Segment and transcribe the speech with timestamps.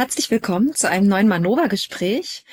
[0.00, 2.46] Herzlich willkommen zu einem neuen Manova-Gespräch.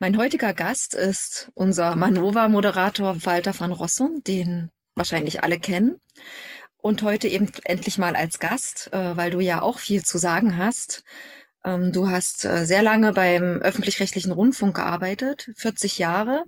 [0.00, 5.98] Mein heutiger Gast ist unser Manova-Moderator Walter van Rossum, den wahrscheinlich alle kennen.
[6.76, 10.58] Und heute eben endlich mal als Gast, äh, weil du ja auch viel zu sagen
[10.58, 11.02] hast.
[11.64, 16.44] Ähm, du hast äh, sehr lange beim öffentlich-rechtlichen Rundfunk gearbeitet, 40 Jahre.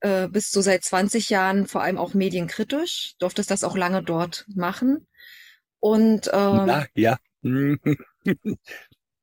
[0.00, 4.46] Äh, bist du seit 20 Jahren vor allem auch medienkritisch, durftest das auch lange dort
[4.52, 5.06] machen.
[5.78, 7.18] Und ähm, Na, ja.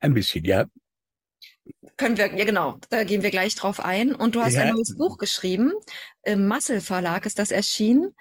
[0.04, 0.66] Ein bisschen, ja.
[1.96, 4.14] Können wir, ja genau, da gehen wir gleich drauf ein.
[4.14, 4.64] Und du hast ja.
[4.64, 5.72] ein neues Buch geschrieben.
[6.24, 8.14] Im Muscle Verlag ist das erschienen.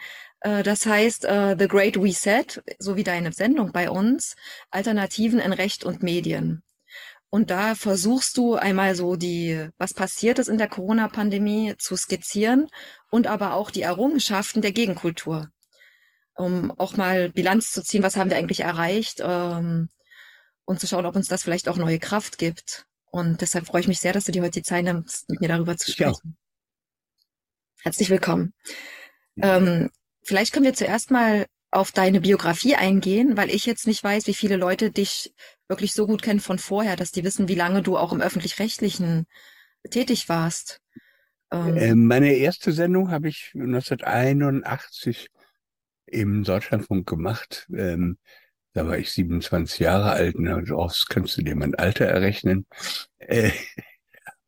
[0.42, 4.36] Äh, das heißt uh, The Great Reset, so wie deine Sendung bei uns,
[4.70, 6.62] Alternativen in Recht und Medien.
[7.30, 12.68] Und da versuchst du einmal so die, was passiert ist in der Corona-Pandemie zu skizzieren
[13.10, 15.48] und aber auch die Errungenschaften der Gegenkultur.
[16.34, 19.88] Um auch mal Bilanz zu ziehen, was haben wir eigentlich erreicht, ähm,
[20.64, 22.86] und zu schauen, ob uns das vielleicht auch neue Kraft gibt.
[23.10, 25.48] Und deshalb freue ich mich sehr, dass du dir heute die Zeit nimmst, mit mir
[25.48, 26.20] darüber zu sprechen.
[26.24, 27.22] Ja.
[27.82, 28.54] Herzlich willkommen.
[29.36, 29.90] Ähm,
[30.22, 34.34] vielleicht können wir zuerst mal auf deine Biografie eingehen, weil ich jetzt nicht weiß, wie
[34.34, 35.34] viele Leute dich
[35.68, 39.26] wirklich so gut kennen von vorher, dass die wissen, wie lange du auch im öffentlich-rechtlichen
[39.90, 40.80] tätig warst.
[41.50, 45.28] Ähm, äh, meine erste Sendung habe ich 1981
[46.06, 47.66] im Deutschlandfunk gemacht.
[47.74, 48.18] Ähm,
[48.74, 52.66] da war ich 27 Jahre alt, und ne, daraus kannst du dir mein Alter errechnen.
[53.18, 53.50] Äh,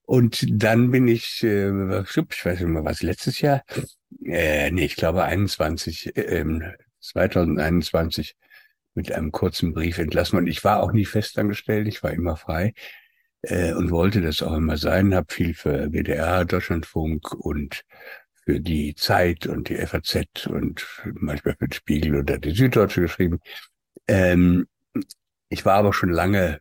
[0.06, 1.68] und dann bin ich, äh,
[2.00, 3.62] ich weiß nicht mehr, was letztes Jahr,
[4.24, 6.44] äh, nee, ich glaube 21, äh,
[7.00, 8.36] 2021
[8.94, 10.38] mit einem kurzen Brief entlassen.
[10.38, 12.74] Und ich war auch nie festangestellt, ich war immer frei
[13.42, 17.84] äh, und wollte das auch immer sein, habe viel für WDR, Deutschlandfunk und
[18.44, 23.40] für die Zeit und die FAZ und manchmal für den Spiegel oder die Süddeutsche geschrieben.
[24.06, 24.66] Ähm,
[25.48, 26.60] ich war aber schon lange,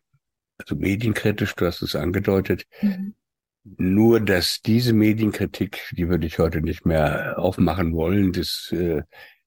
[0.58, 2.66] also medienkritisch, du hast es angedeutet.
[2.82, 3.16] Mhm.
[3.64, 8.34] Nur, dass diese Medienkritik, die würde ich heute nicht mehr aufmachen wollen.
[8.34, 9.04] Das, äh,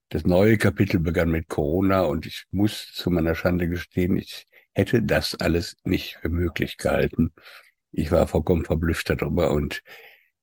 [0.09, 5.01] das neue Kapitel begann mit Corona und ich muss zu meiner Schande gestehen, ich hätte
[5.01, 7.31] das alles nicht für möglich gehalten.
[7.91, 9.81] Ich war vollkommen verblüfft darüber und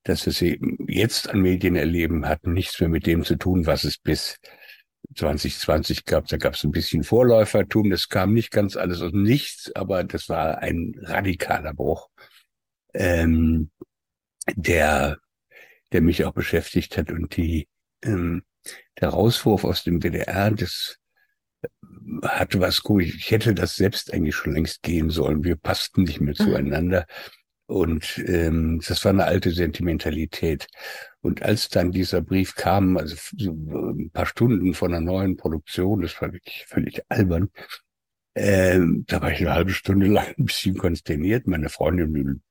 [0.02, 3.96] dass es jetzt an Medien erleben, hat nichts mehr mit dem zu tun, was es
[3.96, 4.38] bis
[5.14, 9.70] 2020 gab, da gab es ein bisschen Vorläufertum, das kam nicht ganz alles aus nichts,
[9.74, 12.08] aber das war ein radikaler Bruch,
[12.94, 13.70] ähm,
[14.54, 15.18] der,
[15.92, 17.68] der mich auch beschäftigt hat und die,
[18.02, 18.42] ähm,
[19.00, 20.98] der Rauswurf aus dem DDR, das
[22.22, 23.02] hatte was gut.
[23.02, 25.44] Ich hätte das selbst eigentlich schon längst gehen sollen.
[25.44, 26.44] Wir passten nicht mehr mhm.
[26.44, 27.06] zueinander.
[27.66, 30.66] Und ähm, das war eine alte Sentimentalität.
[31.24, 36.02] Und als dann dieser Brief kam, also so ein paar Stunden von einer neuen Produktion,
[36.02, 37.48] das war wirklich völlig albern,
[38.34, 41.46] ähm, da war ich eine halbe Stunde lang ein bisschen konsterniert.
[41.46, 42.42] Meine Freundin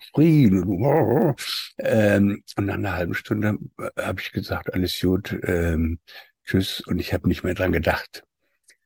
[0.00, 1.36] schrien.
[1.78, 3.58] Ähm, und nach einer halben Stunde
[3.98, 5.98] habe ich gesagt, alles gut, ähm,
[6.44, 6.80] tschüss.
[6.80, 8.24] Und ich habe nicht mehr dran gedacht.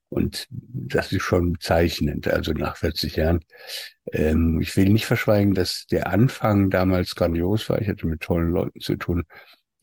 [0.09, 3.41] Und das ist schon bezeichnend, also nach 40 Jahren.
[4.13, 7.81] Ähm, ich will nicht verschweigen, dass der Anfang damals grandios war.
[7.81, 9.25] Ich hatte mit tollen Leuten zu tun.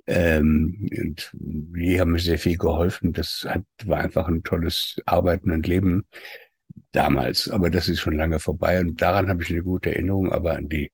[0.07, 3.13] Ähm, und die haben mir sehr viel geholfen.
[3.13, 6.05] Das hat, war einfach ein tolles Arbeiten und Leben
[6.91, 7.49] damals.
[7.49, 10.31] Aber das ist schon lange vorbei und daran habe ich eine gute Erinnerung.
[10.31, 10.91] Aber an die,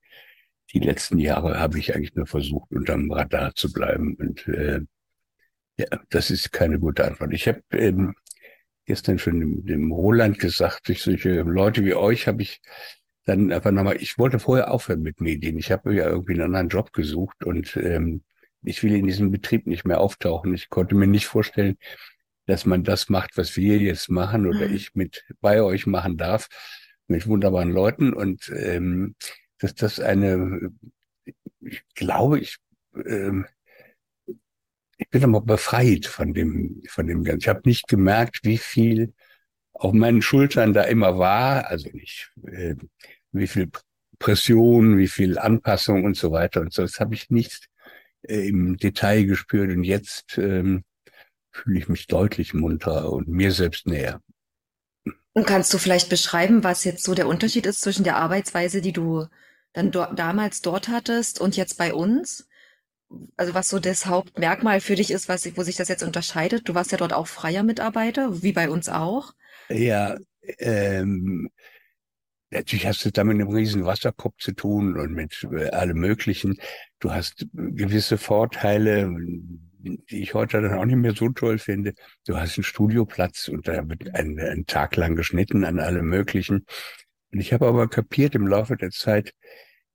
[0.74, 4.16] die letzten Jahre habe ich eigentlich nur versucht, unterm Radar zu bleiben.
[4.16, 4.82] Und äh,
[5.78, 7.34] ja, das ist keine gute Antwort.
[7.34, 8.16] Ich habe ähm,
[8.90, 12.60] gestern schon dem, dem Roland gesagt, durch solche Leute wie euch habe ich
[13.24, 15.60] dann einfach nochmal, ich wollte vorher aufhören mit Medien.
[15.60, 18.24] Ich habe ja irgendwie einen anderen Job gesucht und ähm,
[18.64, 20.56] ich will in diesem Betrieb nicht mehr auftauchen.
[20.56, 21.78] Ich konnte mir nicht vorstellen,
[22.48, 24.74] dass man das macht, was wir jetzt machen oder mhm.
[24.74, 26.48] ich mit bei euch machen darf,
[27.08, 29.14] mit wunderbaren Leuten und ähm,
[29.60, 30.72] dass das eine,
[31.62, 32.58] ich glaube, ich
[33.06, 33.46] ähm,
[35.00, 37.40] ich bin aber befreit von dem, von dem Ganzen.
[37.40, 39.14] Ich habe nicht gemerkt, wie viel
[39.72, 42.76] auf meinen Schultern da immer war, also nicht, äh,
[43.32, 43.70] wie viel
[44.20, 46.82] Pression, wie viel Anpassung und so weiter und so.
[46.82, 47.70] Das habe ich nicht
[48.24, 50.84] äh, im Detail gespürt und jetzt ähm,
[51.54, 54.22] fühle ich mich deutlich munter und mir selbst näher.
[55.32, 58.92] Und kannst du vielleicht beschreiben, was jetzt so der Unterschied ist zwischen der Arbeitsweise, die
[58.92, 59.28] du
[59.72, 62.49] dann dort, damals dort hattest und jetzt bei uns?
[63.38, 66.68] Also was so das Hauptmerkmal für dich ist, was, wo sich das jetzt unterscheidet?
[66.68, 69.34] Du warst ja dort auch freier Mitarbeiter, wie bei uns auch.
[69.70, 70.18] Ja,
[70.58, 71.50] ähm,
[72.50, 76.58] natürlich hast du da mit einem riesen Wasserkopf zu tun und mit äh, allem Möglichen.
[77.00, 79.10] Du hast gewisse Vorteile,
[79.80, 81.94] die ich heute dann auch nicht mehr so toll finde.
[82.26, 86.66] Du hast einen Studioplatz und da wird ein, ein Tag lang geschnitten an allem Möglichen.
[87.32, 89.34] Und ich habe aber kapiert im Laufe der Zeit,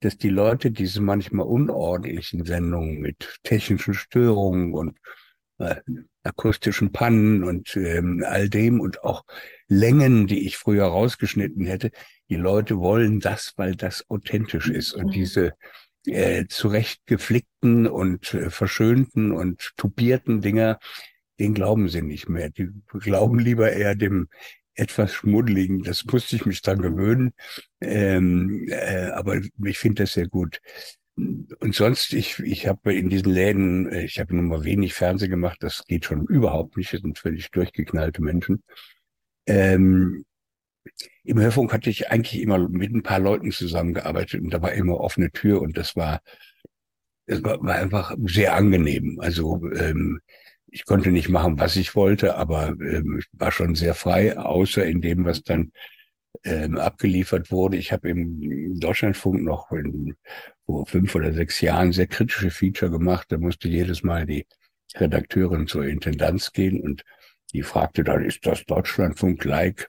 [0.05, 4.99] dass die Leute diese manchmal unordentlichen Sendungen mit technischen Störungen und
[5.59, 5.77] äh,
[6.23, 9.25] akustischen Pannen und ähm, all dem und auch
[9.69, 11.91] Längen, die ich früher rausgeschnitten hätte,
[12.29, 14.93] die Leute wollen das, weil das authentisch ist.
[14.93, 15.11] Und mhm.
[15.13, 15.53] diese
[16.07, 20.79] äh, zurecht geflickten und äh, verschönten und tupierten Dinger,
[21.39, 22.51] den glauben sie nicht mehr.
[22.51, 22.69] Die
[23.01, 24.29] glauben lieber eher dem
[24.75, 25.83] etwas schmuddeligen.
[25.83, 27.33] Das musste ich mich dran gewöhnen.
[27.81, 30.61] Ähm, äh, aber ich finde das sehr gut.
[31.17, 35.31] Und sonst, ich, ich habe in diesen Läden, äh, ich habe nur mal wenig Fernsehen
[35.31, 38.65] gemacht, das geht schon überhaupt nicht, das sind völlig durchgeknallte Menschen.
[39.47, 40.25] Ähm,
[41.23, 44.99] Im Hörfunk hatte ich eigentlich immer mit ein paar Leuten zusammengearbeitet und da war immer
[44.99, 46.21] offene Tür und das war,
[47.27, 49.21] das war, war einfach sehr angenehm.
[49.21, 50.21] Also ähm,
[50.75, 55.01] ich konnte nicht machen, was ich wollte, aber ähm, war schon sehr frei, außer in
[55.01, 55.71] dem, was dann
[56.43, 57.77] ähm, abgeliefert wurde.
[57.77, 60.17] Ich habe im Deutschlandfunk noch in,
[60.67, 63.29] vor fünf oder sechs Jahren sehr kritische Feature gemacht.
[63.31, 64.49] Da musste jedes Mal die
[64.97, 67.05] Redakteurin zur Intendanz gehen und
[67.53, 69.89] die fragte dann, ist das Deutschlandfunk-like?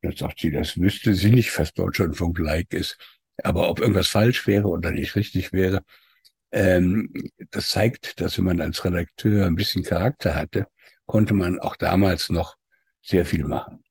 [0.00, 2.96] Dann sagt sie, das wüsste sie nicht, was Deutschlandfunk-like ist.
[3.42, 5.82] Aber ob irgendwas falsch wäre oder nicht richtig wäre,
[6.52, 7.12] ähm,
[7.50, 10.66] das zeigt, dass wenn man als Redakteur ein bisschen Charakter hatte,
[11.06, 12.56] konnte man auch damals noch
[13.02, 13.82] sehr viel machen.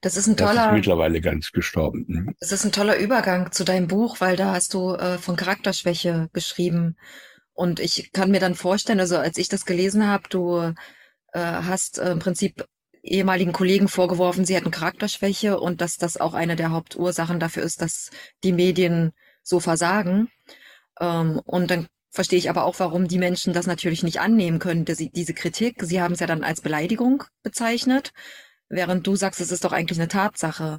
[0.00, 0.54] Das ist ein toller.
[0.54, 2.04] Das ist mittlerweile ganz gestorben.
[2.08, 2.34] Mhm.
[2.40, 6.28] Das ist ein toller Übergang zu deinem Buch, weil da hast du äh, von Charakterschwäche
[6.32, 6.96] geschrieben.
[7.52, 10.58] Und ich kann mir dann vorstellen, also als ich das gelesen habe, du
[11.32, 12.66] äh, hast äh, im Prinzip
[13.02, 17.80] ehemaligen Kollegen vorgeworfen, sie hätten Charakterschwäche und dass das auch eine der Hauptursachen dafür ist,
[17.80, 18.10] dass
[18.42, 19.12] die Medien
[19.42, 20.28] so versagen.
[21.00, 24.84] Ähm, und dann verstehe ich aber auch, warum die Menschen das natürlich nicht annehmen können,
[24.84, 25.82] diese, Kritik.
[25.82, 28.12] Sie haben es ja dann als Beleidigung bezeichnet,
[28.68, 30.78] während du sagst, es ist doch eigentlich eine Tatsache.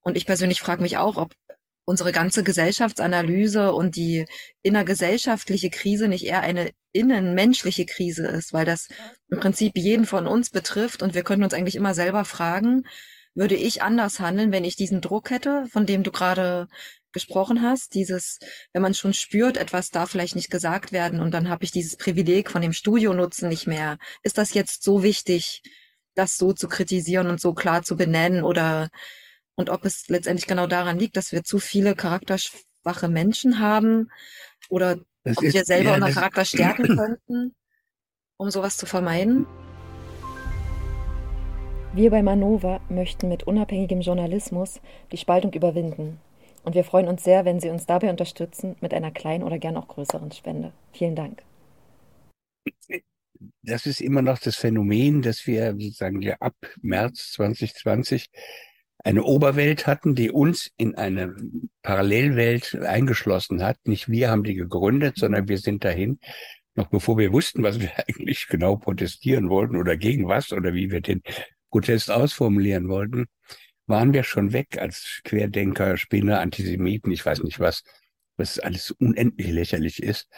[0.00, 1.32] Und ich persönlich frage mich auch, ob
[1.86, 4.24] unsere ganze Gesellschaftsanalyse und die
[4.62, 8.88] innergesellschaftliche Krise nicht eher eine innenmenschliche Krise ist, weil das
[9.28, 12.84] im Prinzip jeden von uns betrifft und wir können uns eigentlich immer selber fragen,
[13.34, 16.68] würde ich anders handeln, wenn ich diesen Druck hätte, von dem du gerade
[17.14, 18.38] gesprochen hast, dieses,
[18.74, 21.96] wenn man schon spürt, etwas darf vielleicht nicht gesagt werden und dann habe ich dieses
[21.96, 23.96] Privileg von dem Studionutzen nicht mehr.
[24.22, 25.62] Ist das jetzt so wichtig,
[26.14, 28.90] das so zu kritisieren und so klar zu benennen oder
[29.56, 34.10] und ob es letztendlich genau daran liegt, dass wir zu viele charakterschwache Menschen haben
[34.68, 37.54] oder das ob ist, wir selber ja, unseren Charakter stärken könnten,
[38.36, 39.46] um sowas zu vermeiden?
[41.94, 44.80] Wir bei Manova möchten mit unabhängigem Journalismus
[45.12, 46.20] die Spaltung überwinden.
[46.64, 49.76] Und wir freuen uns sehr, wenn Sie uns dabei unterstützen mit einer kleinen oder gern
[49.76, 50.72] auch größeren Spende.
[50.92, 51.42] Vielen Dank.
[53.62, 58.30] Das ist immer noch das Phänomen, dass wir sozusagen ja ab März 2020
[59.04, 61.36] eine Oberwelt hatten, die uns in eine
[61.82, 63.76] Parallelwelt eingeschlossen hat.
[63.84, 66.18] Nicht wir haben die gegründet, sondern wir sind dahin,
[66.74, 70.90] noch bevor wir wussten, was wir eigentlich genau protestieren wollten oder gegen was oder wie
[70.90, 71.20] wir den
[71.70, 73.26] Protest ausformulieren wollten
[73.86, 77.82] waren wir schon weg als Querdenker, Spinner, Antisemiten, ich weiß nicht was,
[78.36, 80.28] was alles unendlich lächerlich ist.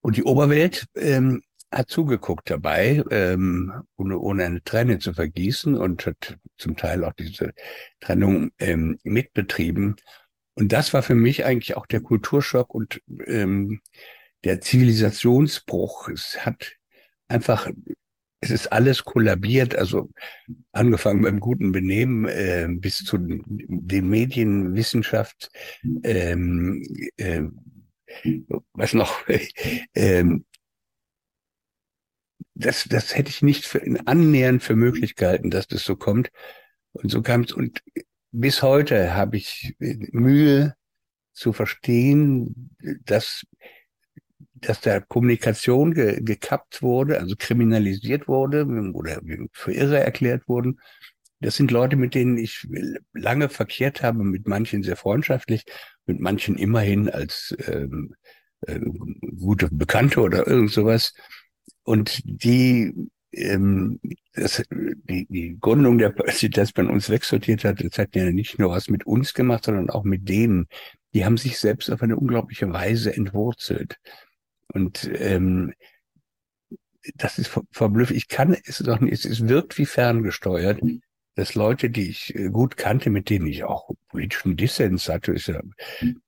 [0.00, 6.06] Und die Oberwelt ähm, hat zugeguckt dabei, ähm, ohne, ohne eine Träne zu vergießen und
[6.06, 7.52] hat zum Teil auch diese
[8.00, 9.96] Trennung ähm, mitbetrieben.
[10.54, 13.80] Und das war für mich eigentlich auch der Kulturschock und ähm,
[14.44, 16.08] der Zivilisationsbruch.
[16.10, 16.72] Es hat
[17.28, 17.68] einfach
[18.44, 20.10] es ist alles kollabiert, also
[20.72, 25.50] angefangen beim guten Benehmen äh, bis zu den Medienwissenschaft,
[26.02, 26.82] ähm,
[27.16, 27.42] äh,
[28.74, 29.26] was noch,
[29.94, 30.24] äh,
[32.54, 36.30] das, das hätte ich nicht für, annähernd für möglich gehalten, dass das so kommt.
[36.92, 37.52] Und so kam es.
[37.52, 37.82] Und
[38.30, 40.76] bis heute habe ich Mühe
[41.32, 43.44] zu verstehen, dass
[44.68, 49.20] dass da Kommunikation ge gekappt wurde, also kriminalisiert wurde oder
[49.52, 50.80] für irre erklärt wurden.
[51.40, 52.66] Das sind Leute, mit denen ich
[53.12, 55.64] lange verkehrt habe, mit manchen sehr freundschaftlich,
[56.06, 58.14] mit manchen immerhin als ähm,
[58.66, 58.80] äh,
[59.38, 61.12] gute Bekannte oder irgend sowas.
[61.82, 62.94] Und die,
[63.32, 64.00] ähm,
[64.32, 66.10] das, die, die Gründung der
[66.52, 69.90] dass man uns wegsortiert hat, das hat ja nicht nur was mit uns gemacht, sondern
[69.90, 70.66] auch mit denen.
[71.12, 73.98] Die haben sich selbst auf eine unglaubliche Weise entwurzelt.
[74.72, 75.74] Und ähm,
[77.16, 78.16] das ist verblüffend.
[78.16, 80.80] Ich kann es doch nicht, es wirkt wie ferngesteuert,
[81.34, 85.48] dass Leute, die ich äh, gut kannte, mit denen ich auch politischen Dissens hatte, ist
[85.48, 85.60] ja,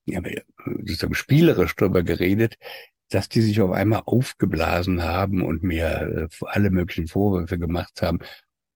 [0.05, 0.21] ja
[0.65, 2.57] sozusagen spielerisch darüber geredet,
[3.09, 8.19] dass die sich auf einmal aufgeblasen haben und mir äh, alle möglichen Vorwürfe gemacht haben.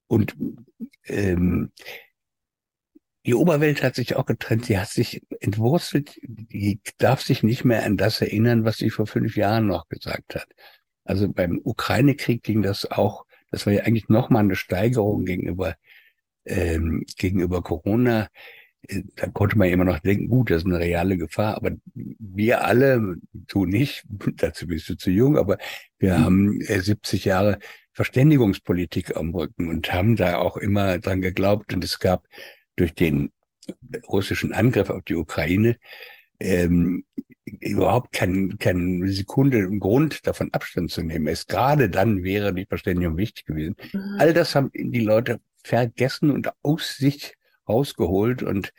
[0.07, 0.37] Und
[1.05, 1.73] ähm,
[3.31, 7.85] die Oberwelt hat sich auch getrennt, sie hat sich entwurzelt, die darf sich nicht mehr
[7.85, 10.49] an das erinnern, was sie vor fünf Jahren noch gesagt hat.
[11.05, 15.77] Also beim Ukraine-Krieg ging das auch, das war ja eigentlich nochmal eine Steigerung gegenüber,
[16.45, 18.27] ähm, gegenüber Corona.
[18.89, 22.65] Äh, da konnte man immer noch denken, gut, das ist eine reale Gefahr, aber wir
[22.65, 24.07] alle, du nicht,
[24.39, 25.59] dazu bist du zu jung, aber
[26.01, 26.25] wir mhm.
[26.25, 27.59] haben 70 äh, Jahre
[27.93, 32.27] Verständigungspolitik am Rücken und haben da auch immer dran geglaubt und es gab
[32.81, 33.31] durch den
[34.09, 35.77] russischen Angriff auf die Ukraine
[36.41, 37.05] ähm,
[37.45, 41.27] überhaupt kein, keine Sekunde Grund, davon Abstand zu nehmen.
[41.27, 43.77] Es gerade dann wäre die Verständigung wichtig gewesen.
[43.93, 44.17] Mhm.
[44.19, 47.35] All das haben die Leute vergessen und aus sich
[47.69, 48.43] rausgeholt.
[48.43, 48.73] Und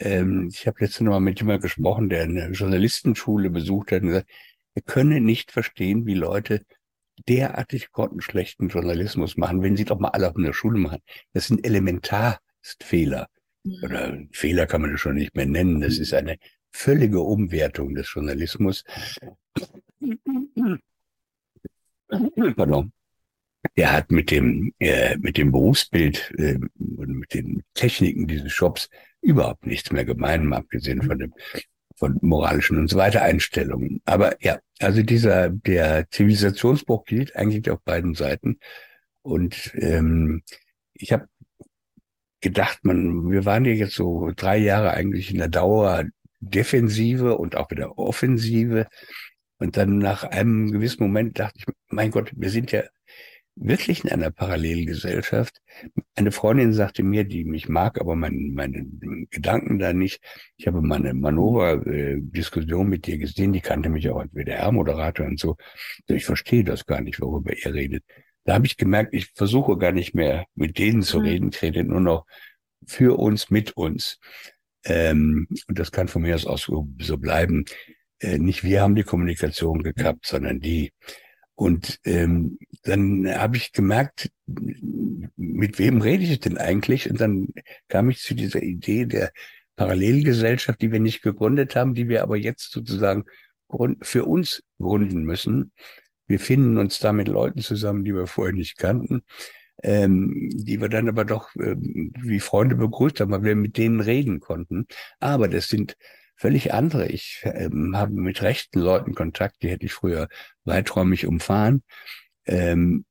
[0.00, 4.08] ähm, ich habe letztens noch mal mit jemandem gesprochen, der eine Journalistenschule besucht hat und
[4.08, 4.30] gesagt,
[4.74, 6.64] wir können nicht verstehen, wie Leute
[7.28, 11.00] derartig grottenschlechten Journalismus machen, wenn sie doch mal alle auf einer Schule machen.
[11.32, 11.64] Das sind
[12.62, 13.28] Elementarfehler.
[13.64, 13.84] Mhm.
[13.84, 15.80] Oder Fehler kann man das schon nicht mehr nennen.
[15.80, 16.36] Das ist eine
[16.70, 18.84] völlige Umwertung des Journalismus.
[22.56, 22.92] Pardon.
[23.74, 28.88] Er hat mit dem, äh, mit dem Berufsbild äh, und mit den Techniken dieses Shops
[29.20, 31.34] überhaupt nichts mehr gemein, abgesehen von dem
[31.96, 34.00] von moralischen und so weiter Einstellungen.
[34.06, 38.58] Aber ja, also dieser der Zivilisationsbruch gilt eigentlich auf beiden Seiten.
[39.20, 40.42] Und ähm,
[40.94, 41.28] ich habe
[42.40, 46.04] gedacht, man, wir waren ja jetzt so drei Jahre eigentlich in der Dauer
[46.40, 48.86] Defensive und auch wieder Offensive.
[49.58, 52.82] Und dann nach einem gewissen Moment dachte ich, mein Gott, wir sind ja
[53.56, 55.60] wirklich in einer Parallelgesellschaft.
[56.14, 58.86] Eine Freundin sagte mir, die mich mag, aber mein, meine
[59.30, 60.22] Gedanken da nicht.
[60.56, 65.38] Ich habe mal eine Manöver-Diskussion mit dir gesehen, die kannte mich auch als WDR-Moderator und
[65.38, 65.56] so.
[66.06, 68.04] Ich verstehe das gar nicht, worüber ihr redet.
[68.44, 71.24] Da habe ich gemerkt, ich versuche gar nicht mehr mit denen zu mhm.
[71.24, 72.26] reden, ich rede nur noch
[72.86, 74.18] für uns, mit uns.
[74.84, 77.64] Ähm, und das kann von mir aus auch so, so bleiben.
[78.18, 80.92] Äh, nicht wir haben die Kommunikation gekappt, sondern die.
[81.54, 87.10] Und ähm, dann habe ich gemerkt, mit wem rede ich denn eigentlich?
[87.10, 87.48] Und dann
[87.88, 89.30] kam ich zu dieser Idee der
[89.76, 93.24] Parallelgesellschaft, die wir nicht gegründet haben, die wir aber jetzt sozusagen
[94.02, 95.72] für uns gründen müssen.
[96.30, 99.22] Wir finden uns da mit Leuten zusammen, die wir vorher nicht kannten
[99.82, 104.00] ähm, die wir dann aber doch ähm, wie Freunde begrüßt haben, weil wir mit denen
[104.00, 104.86] reden konnten.
[105.20, 105.96] Aber das sind
[106.36, 107.08] völlig andere.
[107.08, 110.28] Ich ähm, habe mit rechten Leuten Kontakt, die hätte ich früher
[110.64, 111.82] weiträumig umfahren.
[112.46, 113.04] Ähm,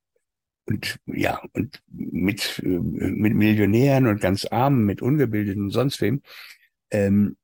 [0.66, 6.22] und ja, und mit, äh, mit Millionären und ganz Armen, mit Ungebildeten und sonst wem.
[6.92, 7.38] Ähm,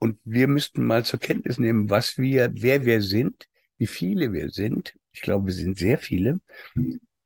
[0.00, 4.50] und wir müssten mal zur Kenntnis nehmen, was wir, wer wir sind, wie viele wir
[4.50, 4.94] sind.
[5.12, 6.40] Ich glaube, wir sind sehr viele.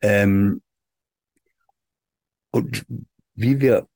[0.00, 0.62] Ähm,
[2.50, 2.84] und
[3.34, 3.88] wie wir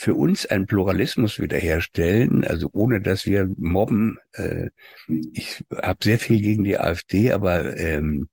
[0.00, 4.18] für uns einen Pluralismus wiederherstellen, also ohne dass wir mobben.
[4.32, 4.70] Äh,
[5.32, 8.28] ich habe sehr viel gegen die AfD, aber ähm,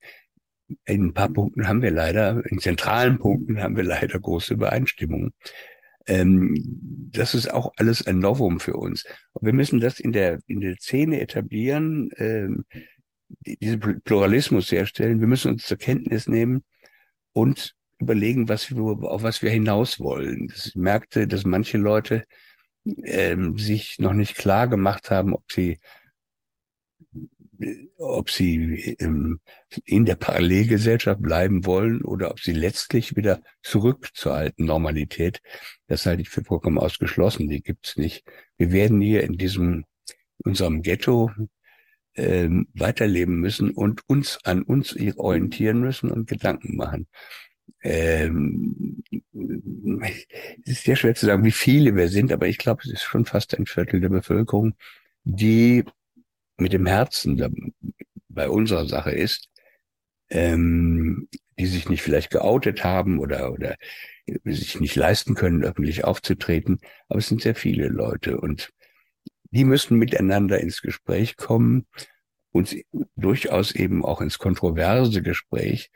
[0.85, 5.33] in ein paar Punkten haben wir leider, in zentralen Punkten haben wir leider große Übereinstimmungen.
[6.05, 9.05] Ähm, das ist auch alles ein Novum für uns.
[9.33, 12.11] Und wir müssen das in der in der Szene etablieren.
[12.17, 12.65] Ähm,
[13.45, 15.19] diesen Pluralismus herstellen.
[15.19, 16.63] Wir müssen uns zur Kenntnis nehmen
[17.33, 20.51] und überlegen, was wir, auf was wir hinaus wollen.
[20.55, 22.25] Ich merkte, dass manche Leute
[23.03, 25.79] ähm, sich noch nicht klar gemacht haben, ob sie
[27.97, 29.39] ob sie ähm,
[29.85, 35.41] in der Parallelgesellschaft bleiben wollen oder ob sie letztlich wieder zurück zur alten Normalität.
[35.87, 37.49] Das halte ich für vollkommen ausgeschlossen.
[37.49, 38.25] Die gibt's nicht.
[38.57, 39.85] Wir werden hier in diesem
[40.43, 41.31] unserem Ghetto
[42.15, 47.07] ähm, weiterleben müssen und uns an uns orientieren müssen und Gedanken machen.
[47.81, 49.03] Ähm,
[50.63, 53.03] es ist sehr schwer zu sagen, wie viele wir sind, aber ich glaube, es ist
[53.03, 54.75] schon fast ein Viertel der Bevölkerung,
[55.23, 55.83] die
[56.57, 57.73] mit dem Herzen
[58.29, 59.49] bei unserer Sache ist,
[60.29, 61.27] ähm,
[61.59, 63.75] die sich nicht vielleicht geoutet haben oder, oder
[64.43, 66.79] sich nicht leisten können, öffentlich aufzutreten.
[67.07, 68.71] Aber es sind sehr viele Leute und
[69.55, 71.87] die müssen miteinander ins Gespräch kommen
[72.51, 72.75] und
[73.15, 75.91] durchaus eben auch ins kontroverse Gespräch.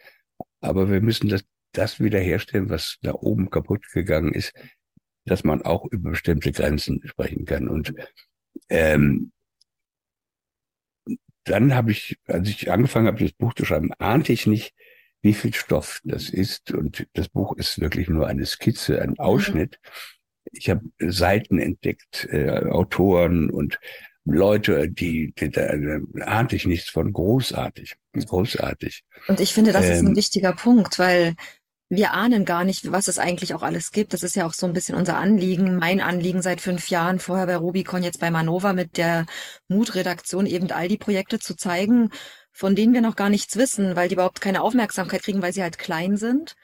[0.61, 4.53] Aber wir müssen das, das wiederherstellen, was da oben kaputt gegangen ist,
[5.25, 7.67] dass man auch über bestimmte Grenzen sprechen kann.
[7.67, 7.93] Und
[8.69, 9.33] ähm,
[11.43, 14.73] dann habe ich, als ich angefangen habe, das Buch zu schreiben, ahnte ich nicht,
[15.21, 16.71] wie viel Stoff das ist.
[16.71, 19.79] Und das Buch ist wirklich nur eine Skizze, ein Ausschnitt.
[20.51, 23.79] Ich habe Seiten entdeckt, äh, Autoren und
[24.25, 25.69] Leute, die, die da
[26.25, 27.11] ahnte ich nichts von.
[27.11, 29.03] Großartig, großartig.
[29.27, 31.35] Und ich finde, das ähm, ist ein ähm, wichtiger Punkt, weil
[31.89, 34.13] wir ahnen gar nicht, was es eigentlich auch alles gibt.
[34.13, 37.47] Das ist ja auch so ein bisschen unser Anliegen, mein Anliegen seit fünf Jahren, vorher
[37.47, 39.25] bei Rubicon, jetzt bei Manova mit der
[39.67, 42.11] Mut-Redaktion eben all die Projekte zu zeigen,
[42.51, 45.63] von denen wir noch gar nichts wissen, weil die überhaupt keine Aufmerksamkeit kriegen, weil sie
[45.63, 46.55] halt klein sind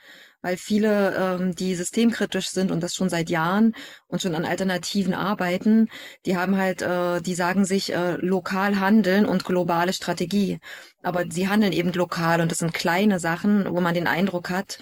[0.45, 3.73] weil viele, ähm, die systemkritisch sind und das schon seit Jahren
[4.05, 5.89] und schon an Alternativen arbeiten,
[6.27, 10.59] die haben halt, äh, die sagen sich äh, lokal handeln und globale Strategie.
[11.01, 14.77] Aber sie handeln eben lokal und das sind kleine Sachen, wo man den Eindruck hat,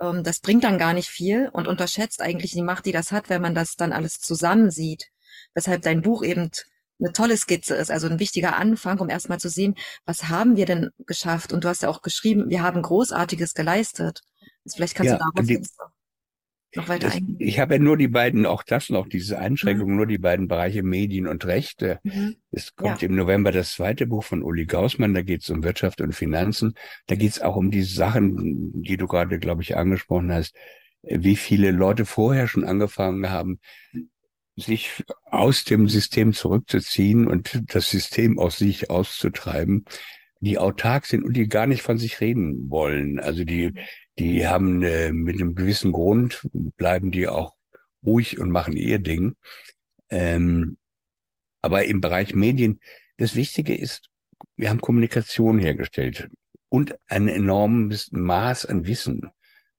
[0.00, 3.28] ähm, das bringt dann gar nicht viel und unterschätzt eigentlich die Macht, die das hat,
[3.28, 5.04] wenn man das dann alles zusammen sieht.
[5.54, 6.50] Weshalb dein Buch eben
[6.98, 10.66] eine tolle Skizze ist, also ein wichtiger Anfang, um erstmal zu sehen, was haben wir
[10.66, 11.52] denn geschafft?
[11.52, 14.22] Und du hast ja auch geschrieben, wir haben Großartiges geleistet.
[14.74, 15.60] Vielleicht kannst ja, du darauf die,
[16.76, 17.36] noch weiter eingehen.
[17.38, 19.96] Ich habe ja nur die beiden, auch das noch, diese Einschränkung, mhm.
[19.96, 22.00] nur die beiden Bereiche Medien und Rechte.
[22.02, 22.36] Mhm.
[22.50, 23.08] Es kommt ja.
[23.08, 26.74] im November das zweite Buch von Uli Gaussmann, da geht es um Wirtschaft und Finanzen.
[27.06, 30.54] Da geht es auch um die Sachen, die du gerade, glaube ich, angesprochen hast,
[31.02, 33.60] wie viele Leute vorher schon angefangen haben,
[34.56, 39.84] sich aus dem System zurückzuziehen und das System aus sich auszutreiben,
[40.40, 43.18] die autark sind und die gar nicht von sich reden wollen.
[43.18, 43.74] Also die
[44.18, 47.54] die haben äh, mit einem gewissen Grund, bleiben die auch
[48.04, 49.36] ruhig und machen ihr Ding.
[50.08, 50.78] Ähm,
[51.60, 52.80] aber im Bereich Medien,
[53.18, 54.08] das Wichtige ist,
[54.56, 56.28] wir haben Kommunikation hergestellt
[56.68, 59.30] und ein enormes Maß an Wissen.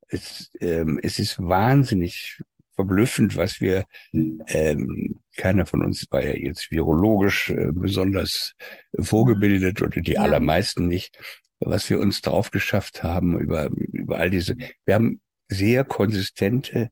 [0.07, 2.41] Es, ähm, es ist wahnsinnig
[2.75, 8.53] verblüffend, was wir, ähm, keiner von uns war ja jetzt virologisch äh, besonders
[8.99, 11.17] vorgebildet oder die allermeisten nicht,
[11.59, 14.55] was wir uns drauf geschafft haben über, über all diese.
[14.85, 16.89] Wir haben sehr konsistente,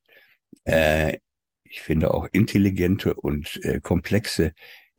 [0.64, 1.18] äh,
[1.64, 4.54] ich finde auch intelligente und äh, komplexe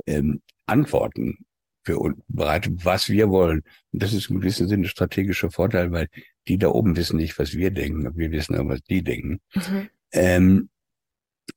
[0.07, 1.47] ähm, Antworten
[1.85, 3.63] für uns bereitet, was wir wollen.
[3.93, 6.09] Und das ist im gewissen Sinne strategischer Vorteil, weil
[6.49, 9.41] die da oben wissen nicht, was wir denken, wir wissen aber, was die denken.
[9.55, 9.89] Mhm.
[10.13, 10.69] Ähm,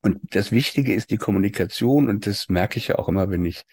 [0.01, 3.63] und das Wichtige ist die Kommunikation und das merke ich ja auch immer, wenn ich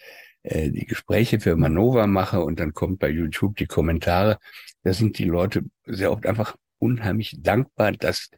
[0.47, 4.39] äh, die Gespräche für Manova mache und dann kommt bei YouTube die Kommentare,
[4.83, 8.29] da sind die Leute sehr oft einfach unheimlich dankbar, dass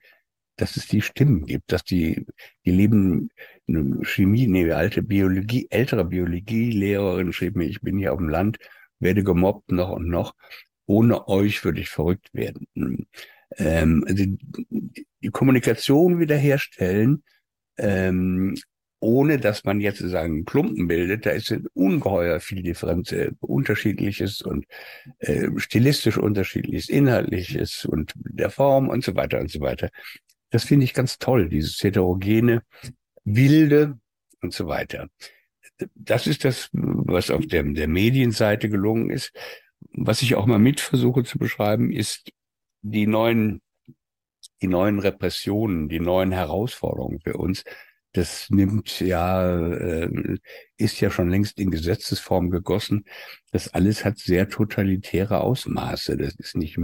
[0.59, 2.25] dass es die Stimmen gibt, dass die,
[2.65, 8.29] die eine Chemie, nee, alte Biologie, ältere Biologielehrerin schrieb mir, ich bin hier auf dem
[8.29, 8.57] Land,
[8.99, 10.35] werde gemobbt noch und noch.
[10.85, 12.67] Ohne euch würde ich verrückt werden.
[13.57, 17.23] Ähm, also die, die Kommunikation wiederherstellen,
[17.77, 18.55] ähm,
[18.99, 24.65] ohne dass man jetzt sagen Klumpen bildet, da ist ungeheuer viel Differenz, äh, unterschiedliches und
[25.19, 29.89] äh, stilistisch unterschiedliches, inhaltliches und der Form und so weiter und so weiter.
[30.49, 32.63] Das finde ich ganz toll, dieses heterogene,
[33.23, 33.97] wilde
[34.41, 35.09] und so weiter.
[35.95, 39.31] Das ist das, was auf der, der Medienseite gelungen ist.
[39.91, 42.31] Was ich auch mal mit versuche zu beschreiben, ist
[42.81, 43.61] die neuen,
[44.61, 47.63] die neuen Repressionen, die neuen Herausforderungen für uns,
[48.13, 50.39] das nimmt ja, äh,
[50.77, 53.05] ist ja schon längst in Gesetzesform gegossen.
[53.51, 56.17] Das alles hat sehr totalitäre Ausmaße.
[56.17, 56.79] Das ist nicht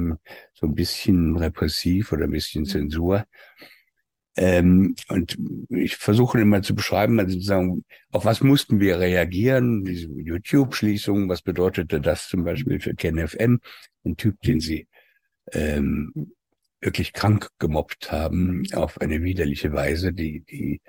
[0.53, 2.67] so ein bisschen repressiv oder ein bisschen mhm.
[2.67, 3.25] Zensur.
[4.37, 5.37] Ähm, und
[5.69, 9.85] ich versuche immer zu beschreiben, also zu sagen, auf was mussten wir reagieren?
[9.85, 13.59] Diese YouTube-Schließung, was bedeutete das zum Beispiel für KenFM?
[14.03, 14.87] Ein Typ, den sie
[15.53, 16.33] ähm,
[16.81, 20.81] wirklich krank gemobbt haben auf eine widerliche Weise, die, die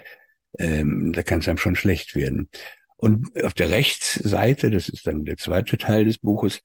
[0.58, 2.48] ähm, da kann es einem schon schlecht werden.
[2.96, 6.62] Und auf der Rechtsseite, das ist dann der zweite Teil des Buches,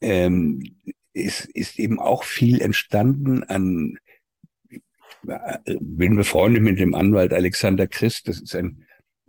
[0.00, 0.62] ähm,
[1.14, 3.98] ist, ist eben auch viel entstanden an,
[5.26, 8.84] äh, bin befreundet mit dem Anwalt Alexander Christ, das ist ein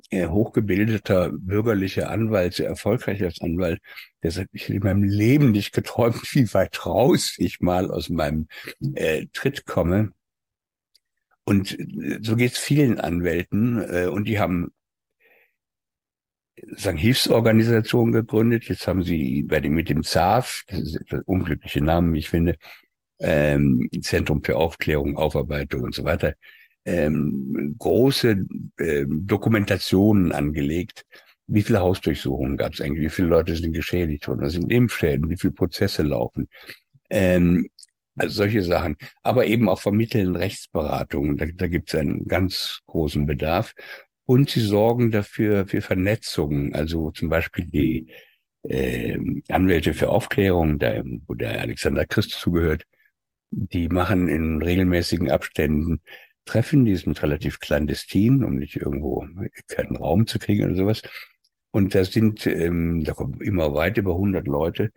[0.10, 3.80] äh, hochgebildeter bürgerlicher Anwalt, sehr erfolgreich als Anwalt,
[4.22, 8.10] der sagt, ich hätte in meinem Leben nicht geträumt, wie weit raus ich mal aus
[8.10, 8.48] meinem
[8.96, 10.14] äh, Tritt komme.
[11.46, 14.72] Und äh, so geht es vielen Anwälten äh, und die haben
[16.76, 18.66] sagen Hilfsorganisationen gegründet.
[18.66, 22.30] Jetzt haben sie bei dem mit dem ZAF, das ist ein unglückliche Name, wie ich
[22.30, 22.56] finde,
[23.20, 26.36] ähm, Zentrum für Aufklärung, Aufarbeitung und so weiter,
[26.86, 28.46] ähm, große
[28.80, 31.06] ähm, Dokumentationen angelegt.
[31.48, 33.06] Wie viele Hausdurchsuchungen gab es eigentlich?
[33.06, 34.42] Wie viele Leute sind geschädigt worden?
[34.42, 35.30] Was sind Impfschäden?
[35.30, 36.48] Wie viele Prozesse laufen?
[37.10, 37.70] Ähm,
[38.16, 38.98] also solche Sachen.
[39.22, 41.38] Aber eben auch vermitteln Rechtsberatungen.
[41.38, 43.74] Da, da gibt es einen ganz großen Bedarf.
[44.26, 46.74] Und sie sorgen dafür für Vernetzungen.
[46.74, 48.08] Also zum Beispiel die
[48.64, 49.18] äh,
[49.50, 52.84] Anwälte für Aufklärung, da, wo der Alexander Christ zugehört,
[53.52, 56.02] die machen in regelmäßigen Abständen
[56.46, 59.26] Treffen, die sind relativ clandestin, um nicht irgendwo
[59.68, 61.02] keinen Raum zu kriegen oder sowas.
[61.72, 64.92] Und da sind, ähm, da kommen immer weit über 100 Leute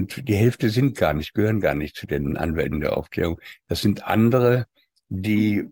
[0.00, 3.38] und die Hälfte sind gar nicht, gehören gar nicht zu den Anwälten der Aufklärung.
[3.68, 4.66] Das sind andere,
[5.10, 5.68] die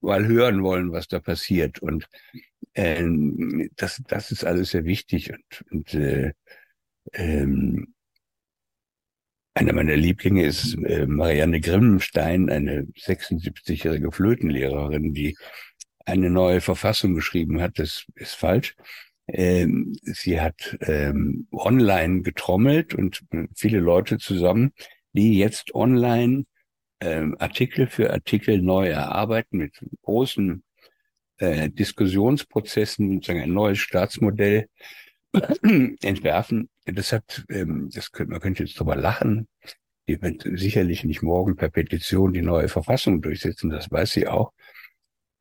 [0.00, 1.80] mal hören wollen, was da passiert.
[1.80, 2.08] Und
[2.74, 5.32] ähm, das, das ist alles sehr wichtig.
[5.32, 6.32] Und, und äh,
[7.12, 7.92] ähm,
[9.54, 15.36] einer meiner Lieblinge ist äh, Marianne Grimmenstein, eine 76-jährige Flötenlehrerin, die
[16.06, 17.80] eine neue Verfassung geschrieben hat.
[17.80, 18.76] Das ist falsch.
[19.26, 23.22] Ähm, sie hat ähm, online getrommelt und
[23.54, 24.72] viele Leute zusammen,
[25.12, 26.44] die jetzt online
[27.00, 30.62] ähm, Artikel für Artikel neu erarbeiten mit großen
[31.38, 34.68] äh, Diskussionsprozessen, sozusagen ein neues Staatsmodell
[36.02, 36.68] entwerfen.
[36.84, 39.48] Das hat, ähm, das könnte, man könnte jetzt drüber lachen.
[40.06, 44.52] Die wird sicherlich nicht morgen per Petition die neue Verfassung durchsetzen, das weiß sie auch.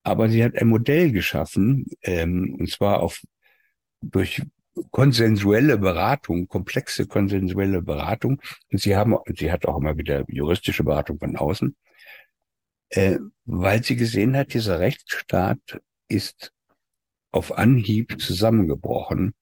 [0.03, 3.21] Aber sie hat ein Modell geschaffen, ähm, und zwar auf
[4.11, 4.41] durch
[4.91, 8.41] konsensuelle Beratung, komplexe konsensuelle Beratung.
[8.71, 11.75] Und sie haben, sie hat auch immer wieder juristische Beratung von außen,
[12.89, 16.51] äh, weil sie gesehen hat, dieser Rechtsstaat ist
[17.31, 19.33] auf Anhieb zusammengebrochen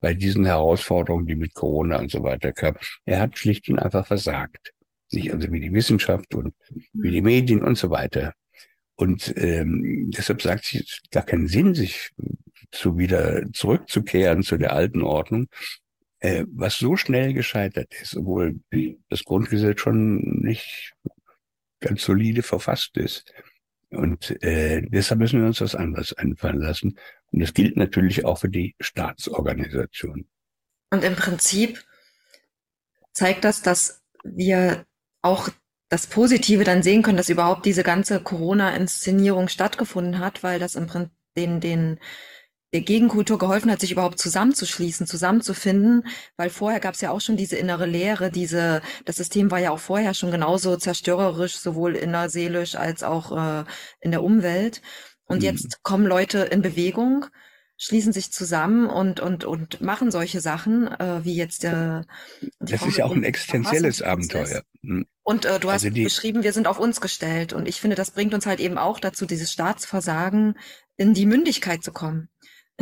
[0.00, 2.78] bei diesen Herausforderungen, die mit Corona und so weiter kamen.
[3.04, 4.72] Er hat schlicht und einfach versagt.
[5.08, 6.54] Sich also wie die Wissenschaft und
[6.92, 8.32] wie die Medien und so weiter.
[8.94, 12.10] Und ähm, deshalb sagt sie, es gar keinen Sinn, sich
[12.70, 15.48] zu wieder zurückzukehren zu der alten Ordnung,
[16.20, 18.60] äh, was so schnell gescheitert ist, obwohl
[19.08, 20.94] das Grundgesetz schon nicht
[21.80, 23.32] ganz solide verfasst ist.
[23.90, 26.96] Und äh, deshalb müssen wir uns was anderes einfallen lassen.
[27.32, 30.28] Und das gilt natürlich auch für die Staatsorganisation.
[30.90, 31.84] Und im Prinzip
[33.12, 34.84] zeigt das, dass wir
[35.22, 35.48] auch
[35.88, 40.86] das Positive dann sehen können, dass überhaupt diese ganze Corona-Inszenierung stattgefunden hat, weil das im
[40.86, 41.98] Prinzip den, den
[42.72, 46.06] der Gegenkultur geholfen hat, sich überhaupt zusammenzuschließen, zusammenzufinden,
[46.36, 49.70] weil vorher gab es ja auch schon diese innere Leere, diese, das System war ja
[49.70, 53.64] auch vorher schon genauso zerstörerisch, sowohl innerseelisch als auch äh,
[54.00, 54.82] in der Umwelt.
[55.24, 55.44] Und mhm.
[55.44, 57.26] jetzt kommen Leute in Bewegung,
[57.76, 62.04] schließen sich zusammen und und und machen solche Sachen, äh, wie jetzt der.
[62.60, 64.62] Das ist ja auch ein existenzielles Abenteuer.
[64.82, 65.06] Mhm.
[65.22, 67.52] Und äh, du hast also beschrieben, wir sind auf uns gestellt.
[67.52, 70.56] Und ich finde, das bringt uns halt eben auch dazu, dieses Staatsversagen
[70.96, 72.28] in die Mündigkeit zu kommen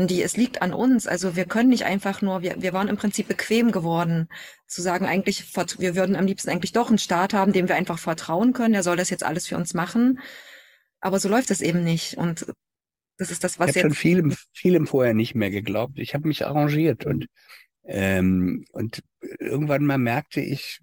[0.07, 1.07] die es liegt an uns.
[1.07, 4.29] Also wir können nicht einfach nur, wir, wir waren im Prinzip bequem geworden,
[4.67, 5.45] zu sagen, eigentlich,
[5.79, 8.83] wir würden am liebsten eigentlich doch einen Staat haben, dem wir einfach vertrauen können, der
[8.83, 10.21] soll das jetzt alles für uns machen.
[11.01, 12.17] Aber so läuft es eben nicht.
[12.17, 12.47] Und
[13.17, 13.77] das ist das, was ich jetzt.
[13.77, 15.99] Ich habe schon vielem, vielem vorher nicht mehr geglaubt.
[15.99, 17.27] Ich habe mich arrangiert und,
[17.85, 19.03] ähm, und
[19.41, 20.81] irgendwann mal merkte ich,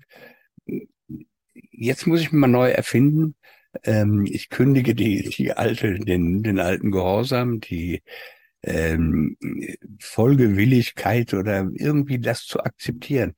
[1.71, 3.35] jetzt muss ich mich mal neu erfinden.
[3.83, 8.03] Ähm, ich kündige die, die alte, den, den alten Gehorsam, die
[8.65, 9.37] ähm,
[9.99, 13.35] Folgewilligkeit oder irgendwie das zu akzeptieren.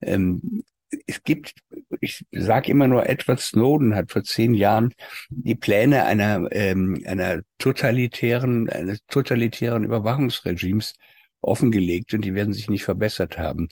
[0.00, 0.62] Ähm,
[1.06, 1.54] es gibt,
[2.00, 4.94] ich sage immer nur, Edward Snowden hat vor zehn Jahren
[5.28, 10.94] die Pläne einer ähm, einer totalitären eines totalitären Überwachungsregimes
[11.42, 13.68] offengelegt und die werden sich nicht verbessert haben.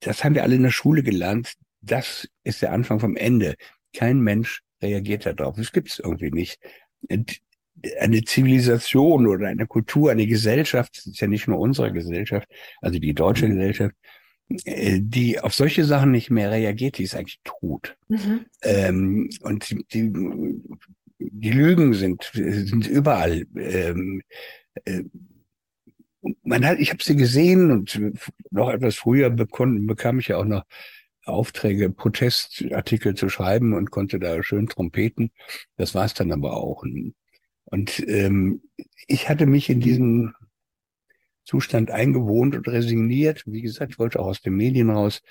[0.00, 1.54] Das haben wir alle in der Schule gelernt.
[1.80, 3.54] Das ist der Anfang vom Ende.
[3.94, 5.56] Kein Mensch reagiert darauf.
[5.56, 6.60] Das gibt es irgendwie nicht.
[8.00, 12.48] Eine Zivilisation oder eine Kultur, eine Gesellschaft, das ist ja nicht nur unsere Gesellschaft,
[12.80, 13.94] also die deutsche Gesellschaft,
[14.64, 17.96] äh, die auf solche Sachen nicht mehr reagiert, die ist eigentlich tot.
[18.08, 18.46] Mhm.
[18.62, 20.12] Ähm, und die,
[21.18, 23.46] die Lügen sind, sind überall.
[23.56, 24.22] Ähm,
[24.84, 25.02] äh,
[26.42, 28.00] man hat, ich habe sie gesehen und
[28.50, 30.64] noch etwas früher bekam, bekam ich ja auch noch
[31.24, 35.30] Aufträge, Protestartikel zu schreiben und konnte da schön trompeten.
[35.76, 36.82] Das war es dann aber auch.
[36.82, 37.14] Und
[37.72, 38.62] ähm,
[39.06, 40.34] ich hatte mich in diesen
[41.44, 43.42] Zustand eingewohnt und resigniert.
[43.46, 45.22] Wie gesagt, ich wollte auch aus den Medien raus.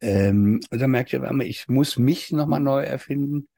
[0.00, 3.48] Ähm, und dann merkte ich auf einmal, ich muss mich nochmal neu erfinden.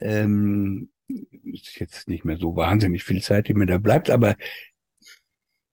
[0.00, 4.36] Ähm, ist jetzt nicht mehr so wahnsinnig viel Zeit, die mir da bleibt, aber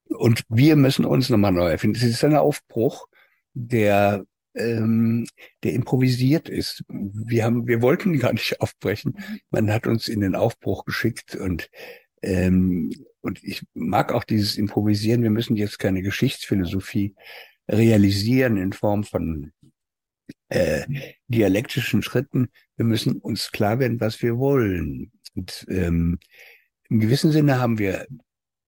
[0.09, 1.95] und wir müssen uns nochmal neu erfinden.
[1.95, 3.07] Es ist ein Aufbruch,
[3.53, 5.27] der ähm,
[5.63, 6.83] der improvisiert ist.
[6.87, 9.17] Wir haben, wir wollten gar nicht aufbrechen.
[9.49, 11.69] Man hat uns in den Aufbruch geschickt und
[12.23, 15.23] ähm, und ich mag auch dieses Improvisieren.
[15.23, 17.15] Wir müssen jetzt keine Geschichtsphilosophie
[17.67, 19.51] realisieren in Form von
[20.49, 20.85] äh,
[21.27, 22.49] dialektischen Schritten.
[22.75, 25.11] Wir müssen uns klar werden, was wir wollen.
[25.35, 26.19] Und ähm,
[26.89, 28.07] im gewissen Sinne haben wir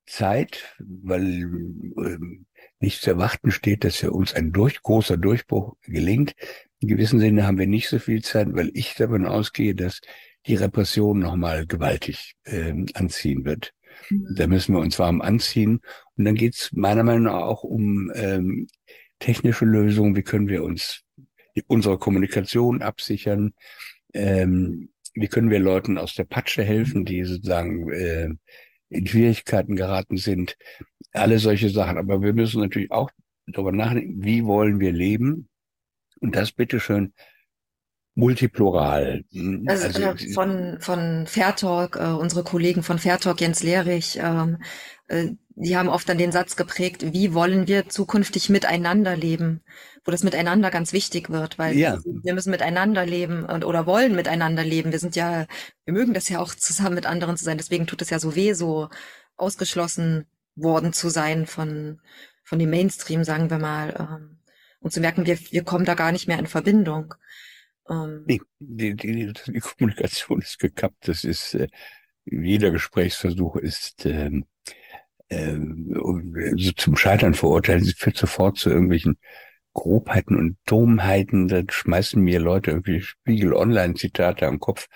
[0.05, 2.45] Zeit, weil ähm,
[2.83, 6.35] nicht zu erwarten steht, dass ja uns ein durch, großer Durchbruch gelingt.
[6.79, 10.01] In gewissem Sinne haben wir nicht so viel Zeit, weil ich davon ausgehe, dass
[10.45, 13.73] die Repression nochmal gewaltig äh, anziehen wird.
[14.09, 14.35] Mhm.
[14.35, 15.79] Da müssen wir uns warm anziehen.
[16.17, 18.67] Und dann geht es meiner Meinung nach auch um ähm,
[19.19, 21.03] technische Lösungen, wie können wir uns
[21.67, 23.53] unsere Kommunikation absichern,
[24.13, 28.29] ähm, wie können wir Leuten aus der Patsche helfen, die sozusagen äh,
[28.93, 30.57] in Schwierigkeiten geraten sind,
[31.11, 31.97] alle solche Sachen.
[31.97, 33.09] Aber wir müssen natürlich auch
[33.47, 35.49] darüber nachdenken, wie wollen wir leben
[36.19, 37.13] und das bitteschön
[38.15, 39.23] multiplural.
[39.31, 44.57] Hm, also, also äh, von, von Fairtalk, äh, unsere Kollegen von Fairtalk, Jens Lehrich, ähm,
[45.07, 49.61] äh, die haben oft dann den Satz geprägt, wie wollen wir zukünftig miteinander leben?
[50.03, 51.99] Wo das Miteinander ganz wichtig wird, weil ja.
[52.05, 54.91] wir müssen miteinander leben und, oder wollen miteinander leben.
[54.91, 55.45] Wir sind ja,
[55.85, 57.57] wir mögen das ja auch zusammen mit anderen zu sein.
[57.57, 58.89] Deswegen tut es ja so weh, so
[59.37, 62.01] ausgeschlossen worden zu sein von,
[62.43, 63.95] von dem Mainstream, sagen wir mal.
[63.97, 64.39] Ähm,
[64.79, 67.13] und zu merken, wir, wir kommen da gar nicht mehr in Verbindung.
[67.89, 71.07] Ähm, nee, die, die, die Kommunikation ist gekappt.
[71.07, 71.67] Das ist, äh,
[72.25, 74.45] jeder Gesprächsversuch ist ähm,
[75.33, 77.85] äh, so zum Scheitern verurteilt.
[77.85, 79.17] Sie führt sofort zu irgendwelchen
[79.73, 81.47] Grobheiten und Dummheiten.
[81.47, 84.87] Da schmeißen mir Leute irgendwie Spiegel Online-Zitate am Kopf.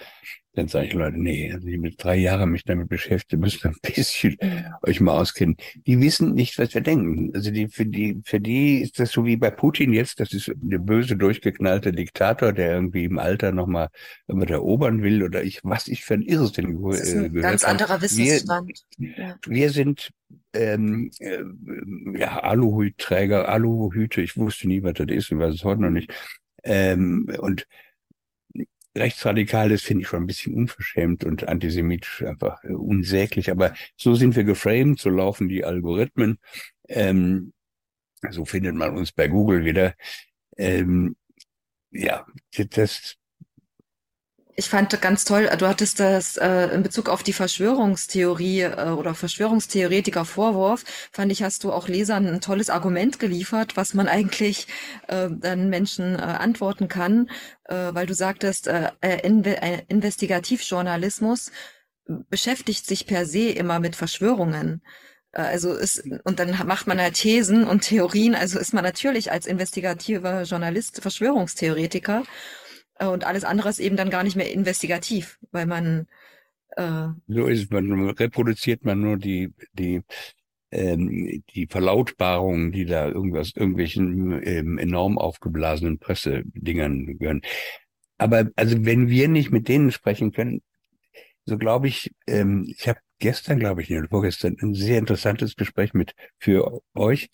[0.57, 3.75] Dann sage ich Leute, nee, also ich mit drei Jahren mich damit beschäftigt, müsst ein
[3.83, 4.37] bisschen
[4.81, 5.55] euch mal auskennen.
[5.85, 7.31] Die wissen nicht, was wir denken.
[7.35, 10.51] Also die, für die, für die ist das so wie bei Putin jetzt, das ist
[10.55, 13.89] der böse, durchgeknallte Diktator, der irgendwie im Alter nochmal
[14.27, 18.01] irgendwas erobern will oder ich, was ich für ein Irrsinn das ist ein ganz anderer
[18.01, 18.83] Wissensstand.
[18.97, 19.35] Wir, ja.
[19.45, 20.09] wir sind
[20.53, 21.43] ähm, äh,
[22.17, 26.11] ja, Aluhutträger, Aluhüte, ich wusste nie, was das ist und weiß es heute noch nicht.
[26.63, 27.67] Ähm, und
[28.97, 33.51] rechtsradikal, das finde ich schon ein bisschen unverschämt und antisemitisch einfach äh, unsäglich.
[33.51, 36.39] Aber so sind wir geframed, so laufen die Algorithmen.
[36.87, 37.53] Ähm,
[38.29, 39.93] so findet man uns bei Google wieder.
[40.57, 41.15] Ähm,
[41.91, 42.25] ja,
[42.71, 43.16] das,
[44.59, 49.13] ich fand ganz toll, du hattest das äh, in Bezug auf die Verschwörungstheorie äh, oder
[49.13, 54.65] Verschwörungstheoretiker Vorwurf, fand ich, hast du auch Lesern ein tolles Argument geliefert, was man eigentlich
[55.09, 57.29] äh, dann Menschen äh, antworten kann,
[57.65, 58.89] äh, weil du sagtest, äh,
[59.23, 61.51] Inve äh, Investigativjournalismus
[62.07, 64.81] beschäftigt sich per se immer mit Verschwörungen.
[65.33, 69.31] Äh, also ist, und dann macht man halt Thesen und Theorien, also ist man natürlich
[69.31, 72.23] als investigativer Journalist Verschwörungstheoretiker.
[72.99, 76.07] Äh, und alles andere ist eben dann gar nicht mehr investigativ, weil man
[76.75, 80.01] äh, so ist man reproduziert man nur die die
[80.71, 87.41] ähm, die Verlautbarungen, die da irgendwas irgendwelchen ähm, enorm aufgeblasenen Pressedingern gehören.
[88.17, 90.61] Aber also wenn wir nicht mit denen sprechen können,
[91.45, 95.93] so glaube ich, ähm, ich habe gestern, glaube ich, oder vorgestern ein sehr interessantes Gespräch
[95.93, 97.29] mit für euch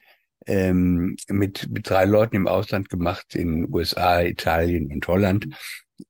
[0.45, 5.47] ähm, mit, mit drei Leuten im Ausland gemacht, in USA, Italien und Holland.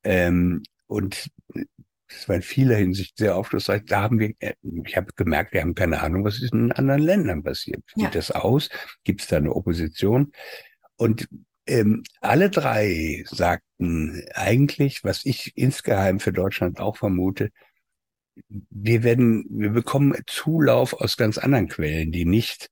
[0.04, 1.30] Ähm, und
[2.08, 3.84] das war in vieler Hinsicht sehr aufschlussreich.
[3.86, 4.54] Da haben wir, äh,
[4.86, 7.84] ich habe gemerkt, wir haben keine Ahnung, was ist in anderen Ländern passiert.
[7.96, 8.08] Wie ja.
[8.08, 8.69] sieht das aus?
[9.04, 10.32] Gibt es da eine Opposition?
[10.96, 11.28] Und
[11.65, 17.50] ähm, alle drei sagten eigentlich, was ich insgeheim für Deutschland auch vermute,
[18.48, 22.69] wir werden, wir bekommen Zulauf aus ganz anderen Quellen, die nicht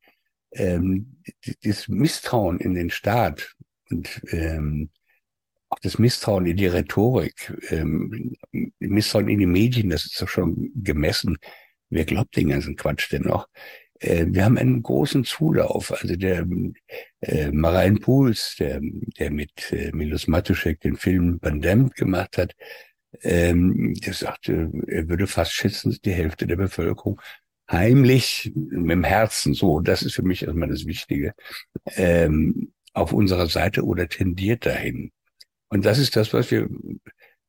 [0.54, 1.22] ähm,
[1.64, 3.56] das Misstrauen in den Staat
[3.90, 4.90] und ähm,
[5.70, 8.36] auch das Misstrauen in die Rhetorik, ähm,
[8.80, 11.38] Misstrauen in die Medien, das ist doch schon gemessen.
[11.90, 13.48] Wer glaubt den ganzen Quatsch denn noch?
[14.00, 15.92] Äh, wir haben einen großen Zulauf.
[15.92, 16.46] Also der
[17.22, 18.82] äh, Marein Puls, der,
[19.18, 22.54] der mit äh, Milos Matuszek den Film Pandemic gemacht hat,
[23.22, 27.22] ähm, der sagte, er würde fast schätzen, die Hälfte der Bevölkerung
[27.72, 31.34] heimlich mit dem Herzen, so, das ist für mich erstmal das Wichtige,
[31.96, 35.12] ähm, auf unserer Seite oder tendiert dahin.
[35.70, 36.68] Und das ist das, was wir,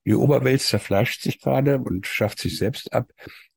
[0.04, 3.10] die Oberwelt zerfleischt sich gerade und schafft sich selbst ab.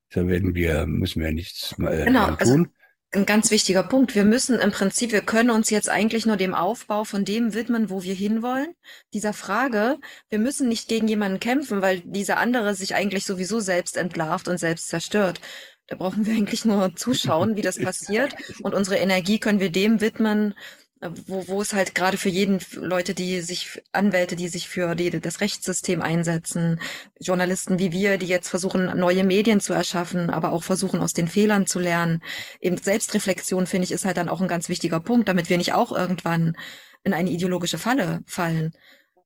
[0.09, 2.61] Da werden wir, müssen wir nichts äh, genau, also tun.
[2.61, 2.69] Also
[3.11, 4.15] ein ganz wichtiger Punkt.
[4.15, 7.89] Wir müssen im Prinzip, wir können uns jetzt eigentlich nur dem Aufbau von dem widmen,
[7.89, 8.73] wo wir hinwollen.
[9.13, 9.97] Dieser Frage,
[10.29, 14.57] wir müssen nicht gegen jemanden kämpfen, weil dieser andere sich eigentlich sowieso selbst entlarvt und
[14.57, 15.39] selbst zerstört.
[15.87, 18.35] Da brauchen wir eigentlich nur zuschauen, wie das passiert.
[18.61, 20.55] Und unsere Energie können wir dem widmen,
[21.01, 24.95] äh, wo, wo es halt gerade für jeden Leute, die sich, Anwälte, die sich für
[24.95, 26.79] die, das Rechtssystem einsetzen,
[27.19, 31.27] Journalisten wie wir, die jetzt versuchen, neue Medien zu erschaffen, aber auch versuchen, aus den
[31.27, 32.23] Fehlern zu lernen.
[32.61, 35.73] Eben Selbstreflexion, finde ich, ist halt dann auch ein ganz wichtiger Punkt, damit wir nicht
[35.73, 36.57] auch irgendwann
[37.03, 38.73] in eine ideologische Falle fallen.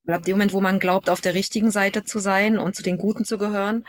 [0.03, 2.83] Weil ab dem Moment, wo man glaubt, auf der richtigen Seite zu sein und zu
[2.83, 3.85] den Guten zu gehören,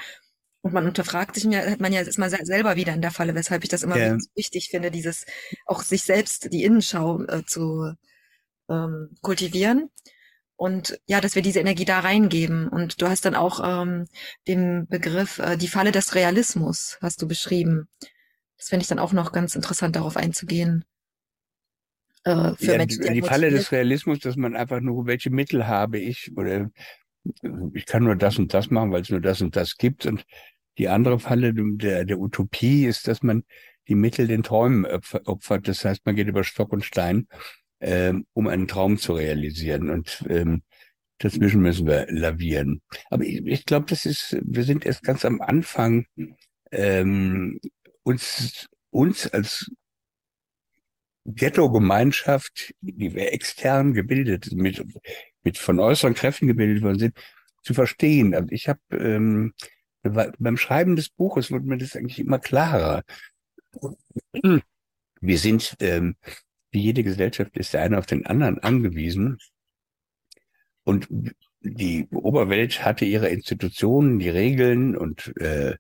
[0.63, 3.63] und man unterfragt sich, hat man ja, ist man selber wieder in der Falle, weshalb
[3.63, 4.17] ich das immer ja.
[4.35, 5.25] wichtig finde, dieses
[5.67, 7.95] auch sich selbst die Innenschau äh, zu
[8.69, 9.91] ähm, kultivieren.
[10.57, 12.69] Und ja, dass wir diese Energie da reingeben.
[12.69, 14.07] Und du hast dann auch ähm,
[14.47, 17.89] den Begriff, äh, die Falle des Realismus, hast du beschrieben.
[18.59, 20.85] Das finde ich dann auch noch ganz interessant, darauf einzugehen.
[22.25, 23.03] äh, für ja, Menschen.
[23.03, 26.71] Die, die Falle des Realismus, dass man einfach nur, welche Mittel habe ich oder
[27.75, 30.07] ich kann nur das und das machen, weil es nur das und das gibt.
[30.07, 30.25] Und
[30.79, 33.45] die andere Falle der, der Utopie ist, dass man
[33.89, 35.69] die Mittel den Träumen opfert.
[35.69, 37.27] Das heißt, man geht über Stock und Stein,
[37.81, 39.91] ähm, um einen Traum zu realisieren.
[39.91, 40.63] Und ähm,
[41.19, 42.83] dazwischen müssen wir lavieren.
[43.11, 46.07] Aber ich, ich glaube, das ist, wir sind erst ganz am Anfang,
[46.71, 47.61] ähm,
[48.03, 49.71] uns, uns als
[51.27, 54.85] Ghetto-Gemeinschaft, die wir extern gebildet, mit,
[55.43, 57.15] mit von äußeren Kräften gebildet worden sind,
[57.63, 58.35] zu verstehen.
[58.35, 59.53] Also ich habe ähm,
[60.03, 63.03] beim Schreiben des Buches wird mir das eigentlich immer klarer.
[65.21, 66.17] Wir sind, ähm,
[66.71, 69.39] wie jede Gesellschaft, ist der eine auf den anderen angewiesen.
[70.85, 71.09] Und
[71.61, 75.77] die Oberwelt hatte ihre Institutionen, die Regeln und äh,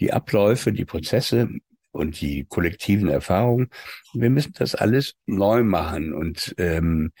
[0.00, 1.48] die Abläufe, die Prozesse
[1.92, 3.70] und die kollektiven Erfahrungen.
[4.12, 7.12] Wir müssen das alles neu machen und ähm,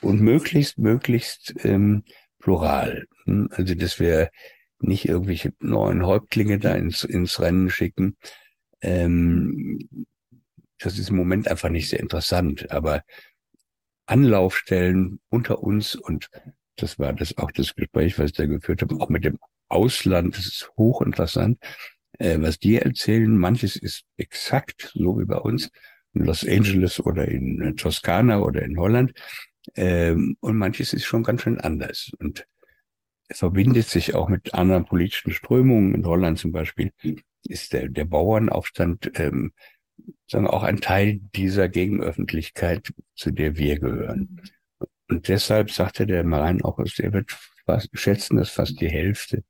[0.00, 2.04] und möglichst möglichst ähm,
[2.46, 3.08] plural.
[3.24, 3.48] Hm?
[3.50, 4.30] Also dass wir
[4.78, 8.16] nicht irgendwelche neuen Häuptlinge da ins, ins Rennen schicken.
[8.80, 10.06] Ähm,
[10.78, 12.70] das ist im Moment einfach nicht sehr interessant.
[12.70, 13.02] Aber
[14.06, 16.30] Anlaufstellen unter uns und
[16.76, 20.36] das war das auch das Gespräch, was ich da geführt habe, auch mit dem Ausland,
[20.36, 21.58] das ist hochinteressant,
[22.18, 23.36] äh, was die erzählen.
[23.36, 25.70] Manches ist exakt so wie bei uns
[26.14, 29.14] in Los Angeles oder in Toskana oder in Holland.
[29.74, 32.10] Ähm, und manches ist schon ganz schön anders.
[32.18, 32.46] Und
[33.28, 35.94] es verbindet sich auch mit anderen politischen Strömungen.
[35.94, 36.92] In Holland zum Beispiel
[37.44, 39.52] ist der, der Bauernaufstand ähm,
[40.28, 44.42] sagen auch ein Teil dieser Gegenöffentlichkeit, zu der wir gehören.
[45.08, 49.44] Und deshalb sagte der Marein auch, er wird fast, schätzen, dass fast die Hälfte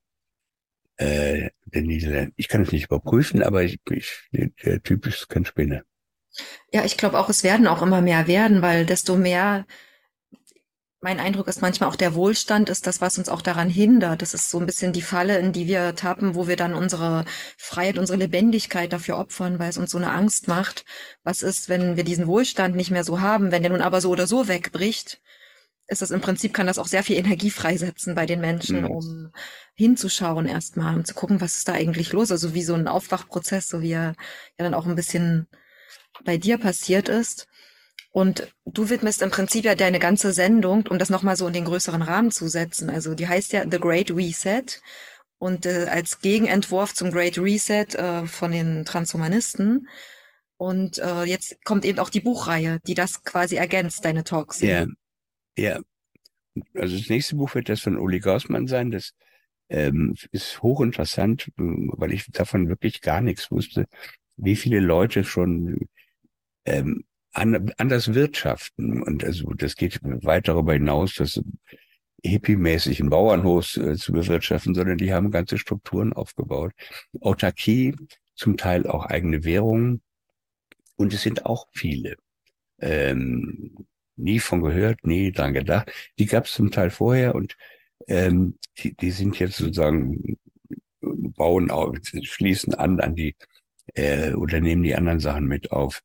[0.96, 2.32] äh, der Niederländer.
[2.36, 5.82] Ich kann es nicht überprüfen, aber ich, ich, der Typ ist kein Spinner.
[6.72, 9.66] Ja, ich glaube auch, es werden auch immer mehr werden, weil desto mehr
[11.00, 14.22] mein Eindruck ist manchmal auch der Wohlstand ist das, was uns auch daran hindert.
[14.22, 17.24] Das ist so ein bisschen die Falle, in die wir tappen, wo wir dann unsere
[17.58, 20.84] Freiheit, unsere Lebendigkeit dafür opfern, weil es uns so eine Angst macht.
[21.22, 24.10] Was ist, wenn wir diesen Wohlstand nicht mehr so haben, wenn der nun aber so
[24.10, 25.20] oder so wegbricht?
[25.86, 28.90] Ist das im Prinzip, kann das auch sehr viel Energie freisetzen bei den Menschen, mhm.
[28.90, 29.32] um
[29.74, 32.32] hinzuschauen erstmal, um zu gucken, was ist da eigentlich los?
[32.32, 34.14] Also wie so ein Aufwachprozess, so wie er
[34.58, 35.46] ja dann auch ein bisschen
[36.24, 37.46] bei dir passiert ist.
[38.16, 41.66] Und du widmest im Prinzip ja deine ganze Sendung, um das nochmal so in den
[41.66, 42.88] größeren Rahmen zu setzen.
[42.88, 44.64] Also die heißt ja The Great Reset.
[45.36, 49.86] Und äh, als Gegenentwurf zum Great Reset äh, von den Transhumanisten.
[50.56, 54.62] Und äh, jetzt kommt eben auch die Buchreihe, die das quasi ergänzt, deine Talks.
[54.62, 54.86] Ja,
[55.58, 55.80] ja.
[56.72, 58.90] Also das nächste Buch wird das von Uli Gaussmann sein.
[58.90, 59.12] Das
[59.68, 63.84] ähm, ist hochinteressant, weil ich davon wirklich gar nichts wusste,
[64.38, 65.86] wie viele Leute schon
[66.64, 67.04] ähm,
[67.36, 69.02] an, anders wirtschaften.
[69.02, 71.40] Und also das geht weit darüber hinaus, dass
[72.24, 76.72] hippie-mäßig ein Bauernhof äh, zu bewirtschaften, sondern die haben ganze Strukturen aufgebaut.
[77.20, 77.94] Autarkie,
[78.34, 80.02] zum Teil auch eigene Währungen.
[80.96, 82.16] Und es sind auch viele.
[82.80, 85.92] Ähm, nie von gehört, nie dran gedacht.
[86.18, 87.56] Die gab es zum Teil vorher und
[88.08, 90.38] ähm, die, die sind jetzt sozusagen
[91.00, 93.36] bauen auf, schließen an an die
[93.94, 96.02] äh, oder nehmen die anderen Sachen mit auf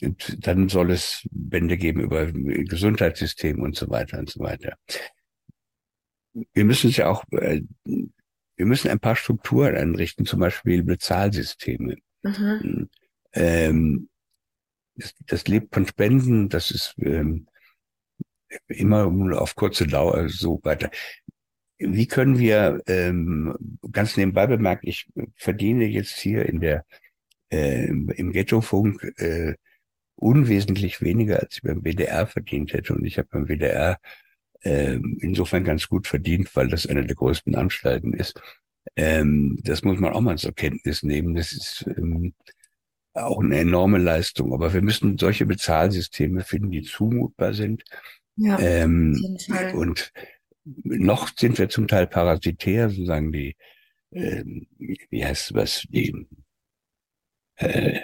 [0.00, 4.76] dann soll es Bände geben über Gesundheitssystem und so weiter und so weiter.
[6.52, 11.96] Wir müssen es ja auch, äh, wir müssen ein paar Strukturen einrichten, zum Beispiel Bezahlsysteme.
[12.22, 12.88] Mhm.
[13.32, 14.08] Ähm,
[14.96, 17.46] das, das, lebt von Spenden, das ist ähm,
[18.68, 19.06] immer
[19.40, 20.90] auf kurze Dauer so weiter.
[21.78, 23.54] Wie können wir ähm,
[23.92, 26.84] ganz nebenbei bemerkt, ich verdiene jetzt hier in der
[27.50, 29.54] äh, im Ghettofunk äh,
[30.16, 32.94] unwesentlich weniger, als ich beim WDR verdient hätte.
[32.94, 33.98] Und ich habe beim WDR
[34.62, 38.40] äh, insofern ganz gut verdient, weil das eine der größten Anstalten ist.
[38.96, 41.34] Ähm, das muss man auch mal zur Kenntnis nehmen.
[41.34, 42.34] Das ist ähm,
[43.12, 44.52] auch eine enorme Leistung.
[44.52, 47.84] Aber wir müssen solche Bezahlsysteme finden, die zumutbar sind.
[48.36, 49.38] Ja, ähm,
[49.74, 50.12] und
[50.82, 53.56] noch sind wir zum Teil parasitär, sozusagen die,
[54.12, 54.66] ähm,
[55.10, 56.26] wie heißt was, die
[57.56, 58.00] äh,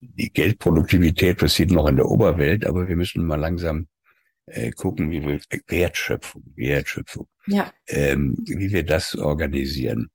[0.00, 3.88] die Geldproduktivität passiert noch in der Oberwelt, aber wir müssen mal langsam
[4.46, 7.72] äh, gucken, wie wir Wertschöpfung, Wertschöpfung, ja.
[7.86, 10.10] ähm, wie wir das organisieren.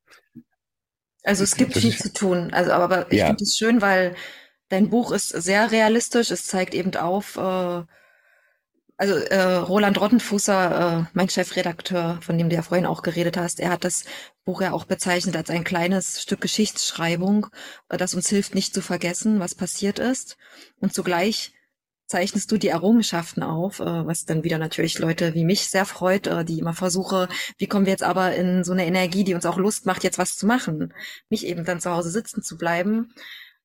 [1.23, 2.53] Also es gibt das viel ist, zu tun.
[2.53, 3.27] Also aber ich ja.
[3.27, 4.15] finde es schön, weil
[4.69, 6.31] dein Buch ist sehr realistisch.
[6.31, 7.84] Es zeigt eben auf, äh,
[8.97, 13.59] Also äh, Roland Rottenfußer, äh, mein Chefredakteur, von dem du ja vorhin auch geredet hast,
[13.59, 14.05] er hat das
[14.46, 17.48] Buch ja auch bezeichnet als ein kleines Stück Geschichtsschreibung,
[17.89, 20.38] äh, das uns hilft, nicht zu vergessen, was passiert ist.
[20.80, 21.54] Und zugleich
[22.08, 26.28] zeichnest du die Errungenschaften auf, äh, was dann wieder natürlich Leute wie mich sehr freut,
[26.28, 29.46] äh, die immer versuche, wie kommen wir jetzt aber in so eine Energie, die uns
[29.46, 30.94] auch Lust macht, jetzt was zu machen,
[31.30, 33.14] nicht eben dann zu Hause sitzen zu bleiben.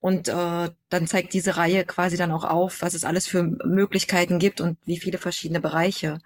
[0.01, 4.39] Und äh, dann zeigt diese Reihe quasi dann auch auf, was es alles für Möglichkeiten
[4.39, 6.21] gibt und wie viele verschiedene Bereiche.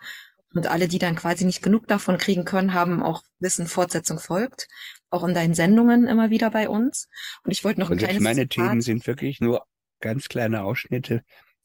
[0.55, 4.69] Und alle, die dann quasi nicht genug davon kriegen können, haben auch Wissen, Fortsetzung folgt.
[5.11, 7.09] Auch in deinen Sendungen immer wieder bei uns.
[7.45, 8.69] Und ich wollte noch ein also kleines Meine Zitat.
[8.69, 9.67] Themen sind wirklich nur
[10.01, 11.23] ganz kleine Ausschnitte.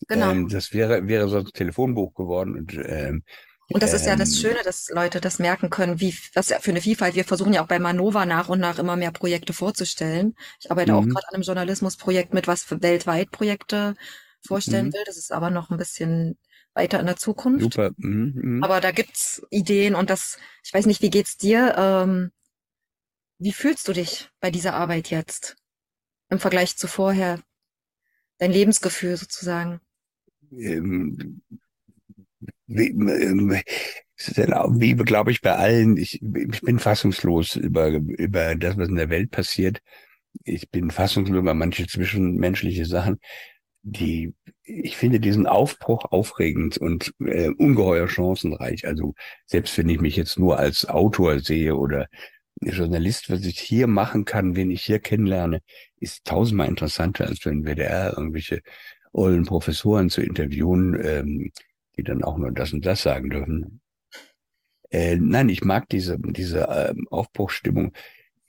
[0.08, 0.32] Genau.
[0.32, 2.56] Ähm, das wäre, wäre sonst ein Telefonbuch geworden.
[2.56, 3.24] Und ähm,
[3.70, 4.42] und das ist ja das ähm.
[4.42, 7.16] Schöne, dass Leute das merken können, wie was für eine Vielfalt.
[7.16, 10.36] Wir versuchen ja auch bei Manova nach und nach immer mehr Projekte vorzustellen.
[10.62, 10.98] Ich arbeite mhm.
[10.98, 13.96] auch gerade an einem Journalismusprojekt mit, was für weltweit Projekte
[14.46, 14.94] vorstellen mhm.
[14.94, 15.04] will.
[15.06, 16.38] Das ist aber noch ein bisschen
[16.78, 17.61] weiter in der Zukunft.
[17.61, 17.91] Super.
[17.97, 18.34] Mhm.
[18.36, 18.63] mhm.
[18.63, 21.75] Aber da gibt's Ideen und das, ich weiß nicht, wie geht's dir?
[21.78, 22.32] Ähm,
[23.39, 25.57] wie fühlst du dich bei dieser Arbeit jetzt
[26.30, 27.41] im Vergleich zu vorher?
[28.39, 29.82] Dein Lebensgefühl sozusagen?
[30.51, 31.41] Ähm,
[32.67, 33.61] wie, ähm,
[34.80, 39.09] wie glaube ich bei allen, ich, ich bin fassungslos über, über das, was in der
[39.09, 39.80] Welt passiert.
[40.43, 43.19] Ich bin fassungslos über manche zwischenmenschliche Sachen,
[43.88, 44.34] die,
[44.64, 48.86] ich finde diesen Aufbruch aufregend und äh, ungeheuer chancenreich.
[48.86, 49.16] Also
[49.46, 52.08] selbst wenn ich mich jetzt nur als Autor sehe oder
[52.62, 55.62] Journalist, was ich hier machen kann, wen ich hier kennenlerne,
[56.00, 58.62] ist tausendmal interessanter, als wenn WDR irgendwelche
[59.14, 61.52] ollen Professoren zu interviewen, ähm,
[61.96, 63.82] die dann auch nur das und das sagen dürfen.
[64.90, 67.94] Äh, nein, ich mag diese, diese ähm, Aufbruchsstimmung.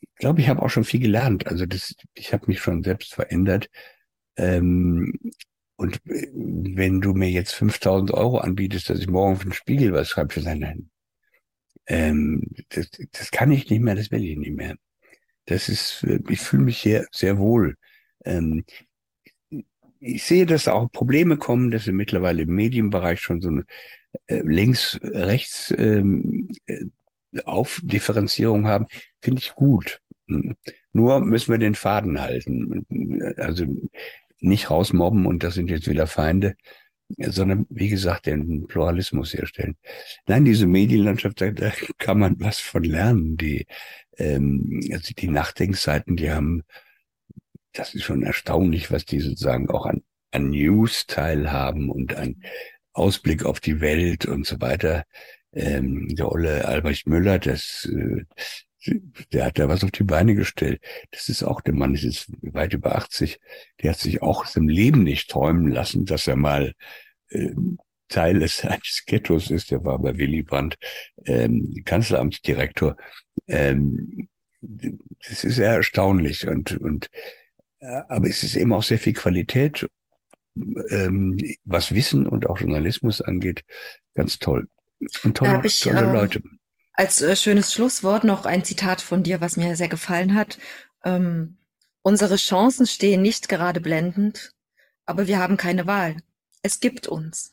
[0.00, 1.46] Ich glaube, ich habe auch schon viel gelernt.
[1.46, 3.68] Also das, ich habe mich schon selbst verändert.
[4.38, 5.12] Ähm,
[5.76, 9.92] und äh, wenn du mir jetzt 5000 Euro anbietest, dass ich morgen für den Spiegel
[9.92, 10.90] was schreibe, für sein Nein.
[11.86, 14.76] Ähm, das, das kann ich nicht mehr, das will ich nicht mehr.
[15.46, 17.76] Das ist, äh, ich fühle mich hier sehr wohl.
[18.24, 18.64] Ähm,
[20.00, 23.64] ich sehe, dass auch Probleme kommen, dass wir mittlerweile im Medienbereich schon so eine
[24.26, 26.84] äh, links-rechts ähm, äh,
[27.44, 28.86] Aufdifferenzierung haben,
[29.20, 30.00] finde ich gut.
[30.28, 30.56] Hm.
[30.92, 32.86] Nur müssen wir den Faden halten.
[33.36, 33.66] Also
[34.40, 36.54] nicht rausmobben und das sind jetzt wieder Feinde,
[37.18, 39.76] sondern wie gesagt, den Pluralismus herstellen.
[40.26, 43.36] Nein, diese Medienlandschaft, da, da kann man was von lernen.
[43.36, 43.66] Die,
[44.18, 46.62] ähm, also die Nachdenkseiten, die haben
[47.72, 52.42] das ist schon erstaunlich, was die sozusagen auch an, an News teilhaben und an
[52.92, 55.04] Ausblick auf die Welt und so weiter.
[55.52, 58.24] Ähm, der Olle Albrecht Müller, das, äh,
[59.32, 60.80] der hat da was auf die Beine gestellt.
[61.10, 63.40] Das ist auch der Mann, ist weit über 80.
[63.82, 66.74] Der hat sich auch im Leben nicht träumen lassen, dass er mal
[67.30, 67.50] äh,
[68.08, 69.70] Teil des, eines Ghettos ist.
[69.70, 70.76] Der war bei Willy Brandt
[71.24, 72.96] ähm, Kanzleramtsdirektor.
[73.46, 74.28] Ähm,
[74.60, 77.08] das ist sehr erstaunlich und, und
[77.80, 79.88] aber es ist eben auch sehr viel Qualität,
[80.90, 83.64] ähm, was Wissen und auch Journalismus angeht.
[84.14, 84.68] Ganz toll.
[85.22, 86.42] Und tolle, ich, tolle äh, Leute.
[86.98, 90.58] Als äh, schönes Schlusswort noch ein Zitat von dir, was mir sehr gefallen hat.
[91.04, 91.56] Ähm,
[92.02, 94.52] unsere Chancen stehen nicht gerade blendend,
[95.06, 96.16] aber wir haben keine Wahl.
[96.60, 97.52] Es gibt uns.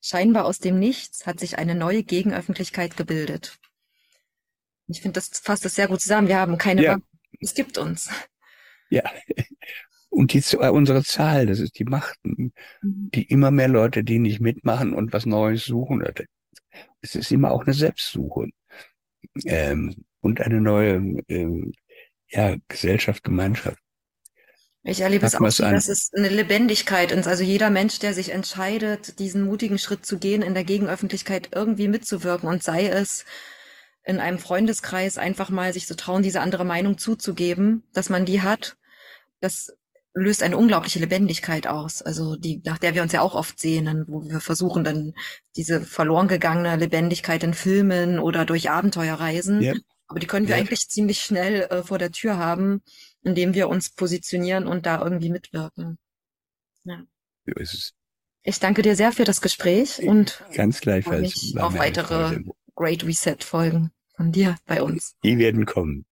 [0.00, 3.60] Scheinbar aus dem Nichts hat sich eine neue Gegenöffentlichkeit gebildet.
[4.88, 6.26] Ich finde, das fasst das sehr gut zusammen.
[6.26, 6.92] Wir haben keine ja.
[6.94, 7.02] Wahl.
[7.38, 8.10] Es gibt uns.
[8.90, 9.04] Ja.
[10.10, 12.52] Und die, äh, unsere Zahl, das ist die Macht, mhm.
[12.82, 16.04] die immer mehr Leute, die nicht mitmachen und was Neues suchen.
[17.02, 18.48] Es ist immer auch eine Selbstsuche.
[19.44, 21.72] Ähm, und eine neue ähm,
[22.28, 23.78] ja, Gesellschaft, Gemeinschaft.
[24.86, 27.26] Ich erlebe es auch dass es eine Lebendigkeit ist.
[27.26, 31.88] Also jeder Mensch, der sich entscheidet, diesen mutigen Schritt zu gehen, in der Gegenöffentlichkeit irgendwie
[31.88, 33.24] mitzuwirken und sei es
[34.02, 38.42] in einem Freundeskreis einfach mal sich zu trauen, diese andere Meinung zuzugeben, dass man die
[38.42, 38.76] hat
[39.40, 39.74] das
[40.14, 44.04] löst eine unglaubliche Lebendigkeit aus, also die, nach der wir uns ja auch oft sehen,
[44.06, 45.12] wo wir versuchen dann
[45.56, 49.60] diese verloren gegangene Lebendigkeit in Filmen oder durch Abenteuerreisen.
[49.60, 49.78] Yep.
[50.06, 50.66] Aber die können wir yep.
[50.66, 52.82] eigentlich ziemlich schnell äh, vor der Tür haben,
[53.22, 55.98] indem wir uns positionieren und da irgendwie mitwirken.
[56.84, 57.02] Ja.
[57.46, 57.94] So ist es.
[58.44, 62.40] Ich danke dir sehr für das Gespräch und ganz gleichfalls auf weitere
[62.74, 65.16] Great Reset Folgen von dir bei uns.
[65.24, 66.04] Die werden kommen.